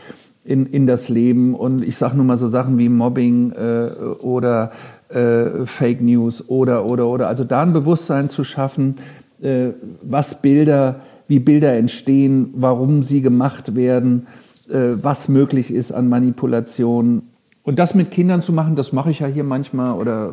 in, 0.44 0.66
in 0.66 0.86
das 0.86 1.08
Leben. 1.08 1.54
Und 1.54 1.82
ich 1.82 1.96
sage 1.96 2.16
nur 2.16 2.24
mal 2.24 2.36
so 2.36 2.48
Sachen 2.48 2.78
wie 2.78 2.88
Mobbing 2.88 3.52
äh, 3.52 3.90
oder 4.20 4.72
äh, 5.08 5.66
Fake 5.66 6.02
News 6.02 6.48
oder, 6.48 6.86
oder, 6.86 7.06
oder. 7.06 7.28
Also 7.28 7.44
da 7.44 7.62
ein 7.62 7.72
Bewusstsein 7.72 8.28
zu 8.28 8.44
schaffen, 8.44 8.96
äh, 9.42 9.70
was 10.02 10.42
Bilder, 10.42 11.00
wie 11.28 11.38
Bilder 11.38 11.74
entstehen, 11.74 12.52
warum 12.56 13.02
sie 13.02 13.22
gemacht 13.22 13.76
werden, 13.76 14.26
äh, 14.68 14.92
was 15.02 15.28
möglich 15.28 15.72
ist 15.72 15.92
an 15.92 16.08
Manipulation 16.08 17.22
und 17.70 17.78
das 17.78 17.94
mit 17.94 18.10
Kindern 18.10 18.42
zu 18.42 18.52
machen, 18.52 18.74
das 18.74 18.92
mache 18.92 19.12
ich 19.12 19.20
ja 19.20 19.28
hier 19.28 19.44
manchmal 19.44 19.96
oder 19.96 20.32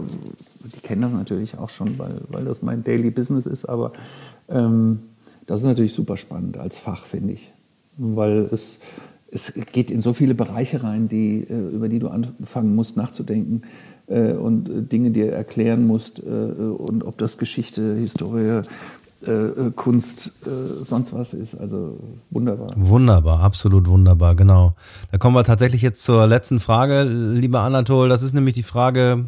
die 0.63 0.79
kennen 0.79 1.03
das 1.03 1.11
natürlich 1.11 1.55
auch 1.55 1.69
schon, 1.69 1.99
weil, 1.99 2.21
weil 2.29 2.45
das 2.45 2.63
mein 2.63 2.83
Daily 2.83 3.11
Business 3.11 3.45
ist, 3.45 3.65
aber 3.65 3.93
ähm, 4.49 5.01
das 5.45 5.59
ist 5.59 5.67
natürlich 5.67 5.93
super 5.93 6.17
spannend 6.17 6.57
als 6.57 6.79
Fach, 6.79 7.05
finde 7.05 7.33
ich. 7.33 7.53
Weil 7.95 8.49
es, 8.51 8.79
es 9.29 9.53
geht 9.71 9.91
in 9.91 10.01
so 10.01 10.13
viele 10.13 10.33
Bereiche 10.33 10.81
rein, 10.81 11.09
die, 11.09 11.43
äh, 11.43 11.75
über 11.75 11.89
die 11.89 11.99
du 11.99 12.07
anfangen 12.07 12.73
musst 12.73 12.97
nachzudenken 12.97 13.61
äh, 14.07 14.31
und 14.31 14.67
äh, 14.67 14.81
Dinge 14.81 15.11
dir 15.11 15.31
erklären 15.31 15.85
musst 15.85 16.19
und 16.19 17.03
ob 17.03 17.19
das 17.19 17.37
Geschichte, 17.37 17.93
Historie, 17.97 18.63
äh, 19.25 19.31
äh, 19.31 19.71
Kunst, 19.75 20.31
äh, 20.45 20.49
sonst 20.83 21.13
was 21.13 21.33
ist. 21.33 21.55
Also 21.55 21.97
wunderbar. 22.29 22.67
Wunderbar, 22.75 23.39
absolut 23.39 23.87
wunderbar, 23.87 24.35
genau. 24.35 24.75
Da 25.11 25.17
kommen 25.17 25.35
wir 25.35 25.43
tatsächlich 25.43 25.81
jetzt 25.81 26.03
zur 26.03 26.27
letzten 26.27 26.59
Frage, 26.59 27.03
lieber 27.03 27.61
Anatol. 27.61 28.09
Das 28.09 28.21
ist 28.21 28.33
nämlich 28.33 28.53
die 28.53 28.63
Frage, 28.63 29.25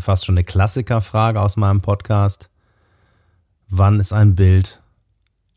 fast 0.00 0.26
schon 0.26 0.34
eine 0.36 0.44
Klassikerfrage 0.44 1.40
aus 1.40 1.56
meinem 1.56 1.80
Podcast. 1.80 2.50
Wann 3.68 4.00
ist 4.00 4.12
ein 4.12 4.34
Bild 4.34 4.82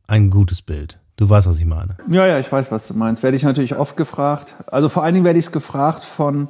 ein 0.08 0.30
gutes 0.30 0.62
Bild? 0.62 1.00
Du 1.18 1.30
weißt, 1.30 1.48
was 1.48 1.58
ich 1.58 1.66
meine. 1.66 1.98
Ja, 2.10 2.28
ja, 2.28 2.40
ich 2.40 2.52
weiß, 2.52 2.72
was 2.72 2.88
du 2.88 2.94
meinst. 2.94 3.24
Werde 3.24 3.38
ich 3.38 3.44
natürlich 3.44 3.76
oft 3.76 3.98
gefragt. 3.98 4.54
Also 4.68 4.90
vor 4.90 5.04
allen 5.04 5.16
Dingen 5.16 5.26
werde 5.26 5.40
ich 5.40 5.46
es 5.46 5.52
gefragt 5.52 6.04
von 6.04 6.50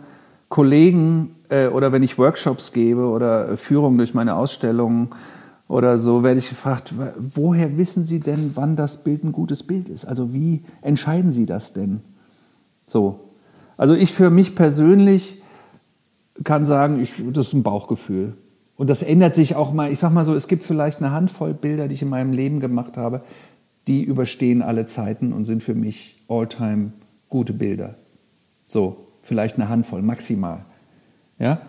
Kollegen 0.49 1.35
äh, 1.49 1.67
oder 1.67 1.91
wenn 1.91 2.03
ich 2.03 2.17
Workshops 2.17 2.71
gebe 2.71 3.01
oder 3.01 3.57
Führungen 3.57 3.97
durch 3.97 4.13
meine 4.13 4.35
Ausstellungen 4.35 5.09
oder 5.67 5.97
so 5.97 6.23
werde 6.23 6.39
ich 6.39 6.49
gefragt, 6.49 6.93
woher 7.17 7.77
wissen 7.77 8.05
Sie 8.05 8.19
denn, 8.19 8.51
wann 8.55 8.75
das 8.75 9.03
Bild 9.03 9.23
ein 9.23 9.31
gutes 9.31 9.63
Bild 9.63 9.89
ist? 9.89 10.05
Also 10.05 10.33
wie 10.33 10.63
entscheiden 10.81 11.31
Sie 11.31 11.45
das 11.45 11.73
denn? 11.73 12.01
So. 12.85 13.21
Also 13.77 13.93
ich 13.93 14.13
für 14.13 14.29
mich 14.29 14.55
persönlich 14.55 15.41
kann 16.43 16.65
sagen, 16.65 16.99
ich, 17.01 17.13
das 17.33 17.47
ist 17.47 17.53
ein 17.53 17.63
Bauchgefühl. 17.63 18.33
Und 18.77 18.89
das 18.89 19.01
ändert 19.01 19.35
sich 19.35 19.55
auch 19.55 19.73
mal. 19.73 19.91
Ich 19.91 19.99
sag 19.99 20.11
mal 20.11 20.25
so, 20.25 20.35
es 20.35 20.47
gibt 20.47 20.63
vielleicht 20.63 20.99
eine 21.01 21.11
Handvoll 21.11 21.53
Bilder, 21.53 21.87
die 21.87 21.95
ich 21.95 22.01
in 22.01 22.09
meinem 22.09 22.33
Leben 22.33 22.59
gemacht 22.59 22.97
habe, 22.97 23.21
die 23.87 24.03
überstehen 24.03 24.61
alle 24.61 24.85
Zeiten 24.85 25.33
und 25.33 25.45
sind 25.45 25.63
für 25.63 25.75
mich 25.75 26.21
all-time 26.27 26.91
gute 27.29 27.53
Bilder. 27.53 27.95
So, 28.67 29.07
vielleicht 29.21 29.55
eine 29.55 29.69
Handvoll, 29.69 30.01
maximal. 30.01 30.65
Ja? 31.39 31.61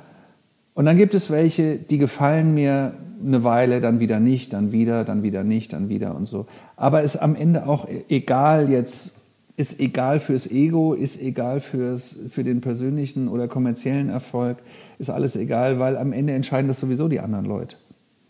Und 0.77 0.85
dann 0.85 0.99
gibt 0.99 1.15
es 1.15 1.31
welche, 1.31 1.77
die 1.77 1.97
gefallen 1.97 2.53
mir 2.53 2.93
eine 3.25 3.43
Weile, 3.45 3.81
dann 3.81 3.99
wieder 3.99 4.21
nicht, 4.21 4.53
dann 4.53 4.73
wieder, 4.73 5.05
dann 5.05 5.23
wieder 5.23 5.43
nicht, 5.43 5.73
dann 5.73 5.89
wieder 5.89 6.15
und 6.15 6.27
so. 6.27 6.45
Aber 6.77 7.03
ist 7.03 7.17
am 7.17 7.35
Ende 7.35 7.67
auch 7.67 7.89
egal 8.11 8.69
jetzt, 8.69 9.11
ist 9.57 9.81
egal 9.81 10.21
fürs 10.21 10.47
Ego, 10.47 10.93
ist 10.93 11.19
egal 11.19 11.61
fürs, 11.61 12.19
für 12.29 12.45
den 12.45 12.61
persönlichen 12.61 13.29
oder 13.29 13.49
kommerziellen 13.49 14.11
Erfolg, 14.11 14.59
ist 14.99 15.09
alles 15.09 15.35
egal, 15.35 15.79
weil 15.79 15.97
am 15.97 16.13
Ende 16.13 16.35
entscheiden 16.35 16.69
das 16.69 16.79
sowieso 16.79 17.09
die 17.09 17.21
anderen 17.21 17.47
Leute. 17.47 17.77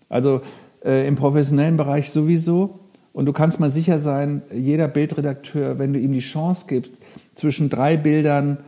Also 0.08 0.40
äh, 0.84 1.04
im 1.08 1.16
professionellen 1.16 1.76
Bereich 1.76 2.12
sowieso. 2.12 2.78
Und 3.12 3.26
du 3.26 3.32
kannst 3.32 3.58
mal 3.58 3.72
sicher 3.72 3.98
sein, 3.98 4.42
jeder 4.54 4.86
Bildredakteur, 4.86 5.80
wenn 5.80 5.92
du 5.92 5.98
ihm 5.98 6.12
die 6.12 6.20
Chance 6.20 6.66
gibst, 6.68 6.92
zwischen 7.34 7.70
drei 7.70 7.96
Bildern 7.96 8.58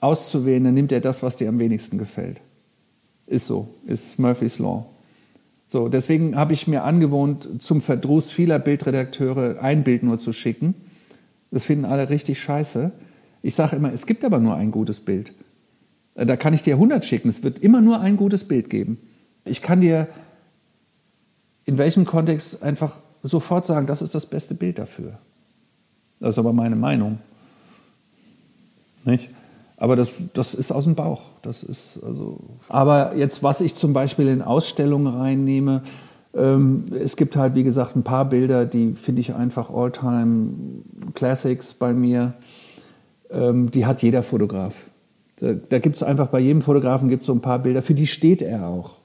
auszuwählen, 0.00 0.64
dann 0.64 0.74
nimmt 0.74 0.90
er 0.90 1.00
das, 1.00 1.22
was 1.22 1.36
dir 1.36 1.48
am 1.48 1.60
wenigsten 1.60 1.98
gefällt. 1.98 2.40
Ist 3.32 3.46
so, 3.46 3.66
ist 3.86 4.18
Murphy's 4.18 4.58
Law. 4.58 4.84
So, 5.66 5.88
deswegen 5.88 6.36
habe 6.36 6.52
ich 6.52 6.68
mir 6.68 6.84
angewohnt, 6.84 7.62
zum 7.62 7.80
Verdruss 7.80 8.30
vieler 8.30 8.58
Bildredakteure 8.58 9.58
ein 9.62 9.84
Bild 9.84 10.02
nur 10.02 10.18
zu 10.18 10.34
schicken. 10.34 10.74
Das 11.50 11.64
finden 11.64 11.86
alle 11.86 12.10
richtig 12.10 12.42
scheiße. 12.42 12.92
Ich 13.40 13.54
sage 13.54 13.76
immer, 13.76 13.90
es 13.90 14.04
gibt 14.04 14.22
aber 14.26 14.38
nur 14.38 14.56
ein 14.56 14.70
gutes 14.70 15.00
Bild. 15.00 15.32
Äh, 16.14 16.26
da 16.26 16.36
kann 16.36 16.52
ich 16.52 16.60
dir 16.60 16.74
100 16.74 17.06
schicken. 17.06 17.30
Es 17.30 17.42
wird 17.42 17.60
immer 17.60 17.80
nur 17.80 18.00
ein 18.00 18.18
gutes 18.18 18.44
Bild 18.44 18.68
geben. 18.68 18.98
Ich 19.46 19.62
kann 19.62 19.80
dir 19.80 20.08
in 21.64 21.78
welchem 21.78 22.04
Kontext 22.04 22.62
einfach 22.62 22.98
sofort 23.22 23.64
sagen, 23.64 23.86
das 23.86 24.02
ist 24.02 24.14
das 24.14 24.26
beste 24.26 24.54
Bild 24.54 24.78
dafür. 24.78 25.18
Das 26.20 26.34
ist 26.34 26.38
aber 26.38 26.52
meine 26.52 26.76
Meinung. 26.76 27.18
Nicht? 29.06 29.30
Aber 29.82 29.96
das, 29.96 30.12
das 30.32 30.54
ist 30.54 30.70
aus 30.70 30.84
dem 30.84 30.94
Bauch. 30.94 31.22
Das 31.42 31.64
ist 31.64 31.98
also. 32.04 32.38
Aber 32.68 33.16
jetzt, 33.16 33.42
was 33.42 33.60
ich 33.60 33.74
zum 33.74 33.92
Beispiel 33.92 34.28
in 34.28 34.40
Ausstellungen 34.40 35.12
reinnehme, 35.12 35.82
ähm, 36.34 36.84
es 36.94 37.16
gibt 37.16 37.34
halt, 37.34 37.56
wie 37.56 37.64
gesagt, 37.64 37.96
ein 37.96 38.04
paar 38.04 38.26
Bilder, 38.26 38.64
die 38.64 38.92
finde 38.92 39.22
ich 39.22 39.34
einfach 39.34 39.70
All-Time 39.70 40.50
Classics 41.14 41.74
bei 41.74 41.94
mir. 41.94 42.34
Ähm, 43.32 43.72
die 43.72 43.84
hat 43.84 44.02
jeder 44.04 44.22
Fotograf. 44.22 44.84
Da, 45.40 45.54
da 45.54 45.80
gibt 45.80 45.96
es 45.96 46.04
einfach 46.04 46.28
bei 46.28 46.38
jedem 46.38 46.62
Fotografen 46.62 47.08
gibt 47.08 47.24
so 47.24 47.32
ein 47.32 47.40
paar 47.40 47.58
Bilder, 47.58 47.82
für 47.82 47.94
die 47.94 48.06
steht 48.06 48.40
er 48.40 48.68
auch. 48.68 48.98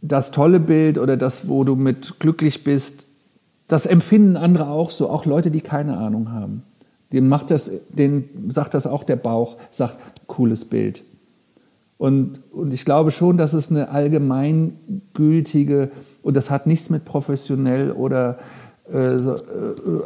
Das 0.00 0.30
tolle 0.30 0.60
Bild 0.60 0.96
oder 0.96 1.18
das, 1.18 1.46
wo 1.46 1.62
du 1.62 1.76
mit 1.76 2.20
glücklich 2.20 2.64
bist, 2.64 3.04
das 3.68 3.84
empfinden 3.84 4.38
andere 4.38 4.68
auch 4.68 4.90
so, 4.90 5.10
auch 5.10 5.26
Leute, 5.26 5.50
die 5.50 5.60
keine 5.60 5.98
Ahnung 5.98 6.32
haben. 6.32 6.62
Dem 7.12 7.28
macht 7.28 7.50
das, 7.50 7.70
den 7.90 8.28
sagt 8.48 8.74
das 8.74 8.86
auch 8.86 9.04
der 9.04 9.16
Bauch, 9.16 9.56
sagt, 9.70 9.98
cooles 10.26 10.64
Bild. 10.64 11.04
Und, 11.98 12.40
und 12.52 12.74
ich 12.74 12.84
glaube 12.84 13.10
schon, 13.10 13.36
dass 13.36 13.52
es 13.52 13.70
eine 13.70 13.90
allgemeingültige, 13.90 15.90
und 16.22 16.36
das 16.36 16.50
hat 16.50 16.66
nichts 16.66 16.90
mit 16.90 17.04
professionell 17.04 17.92
oder 17.92 18.38
äh, 18.92 19.14
äh, 19.14 19.34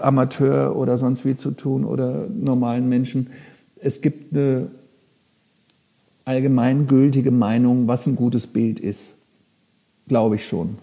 Amateur 0.03 0.77
oder 0.77 0.99
sonst 0.99 1.25
wie 1.25 1.37
zu 1.37 1.53
tun 1.53 1.85
oder 1.85 2.27
normalen 2.29 2.89
Menschen. 2.89 3.29
Es 3.81 4.01
gibt 4.01 4.37
eine 4.37 4.69
allgemeingültige 6.25 7.31
Meinung, 7.31 7.89
was 7.89 8.07
ein 8.07 8.17
gutes 8.17 8.47
Bild 8.47 8.81
ist. 8.81 9.15
Glaube 10.09 10.37
ich 10.37 10.47
schon 10.47 10.79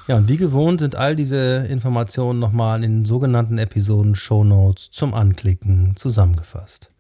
Ja, 0.07 0.17
und 0.19 0.29
wie 0.29 0.37
gewohnt 0.37 0.79
sind 0.79 0.95
all 0.95 1.17
diese 1.17 1.67
Informationen 1.69 2.39
nochmal 2.39 2.85
in 2.85 3.05
sogenannten 3.05 3.59
Episoden 3.59 4.15
Show 4.15 4.45
Notes 4.45 4.93
zum 4.93 5.13
Anklicken 5.13 5.97
zusammengefasst. 5.97 6.93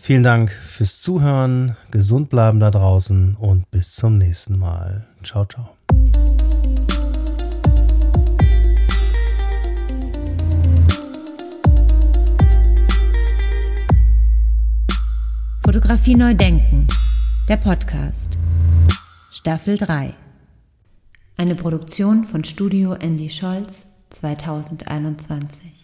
Vielen 0.00 0.22
Dank 0.22 0.52
fürs 0.52 1.02
Zuhören, 1.02 1.76
gesund 1.90 2.30
bleiben 2.30 2.60
da 2.60 2.70
draußen 2.70 3.34
und 3.34 3.70
bis 3.70 3.94
zum 3.94 4.16
nächsten 4.16 4.58
Mal. 4.58 5.06
Ciao, 5.22 5.44
ciao. 5.44 5.68
Fotografie 15.62 16.14
neu 16.14 16.34
denken. 16.34 16.86
Der 17.48 17.58
Podcast. 17.58 18.38
Staffel 19.30 19.76
3. 19.76 20.14
Eine 21.36 21.54
Produktion 21.56 22.24
von 22.24 22.44
Studio 22.44 22.94
Andy 22.94 23.28
Scholz 23.28 23.84
2021. 24.10 25.77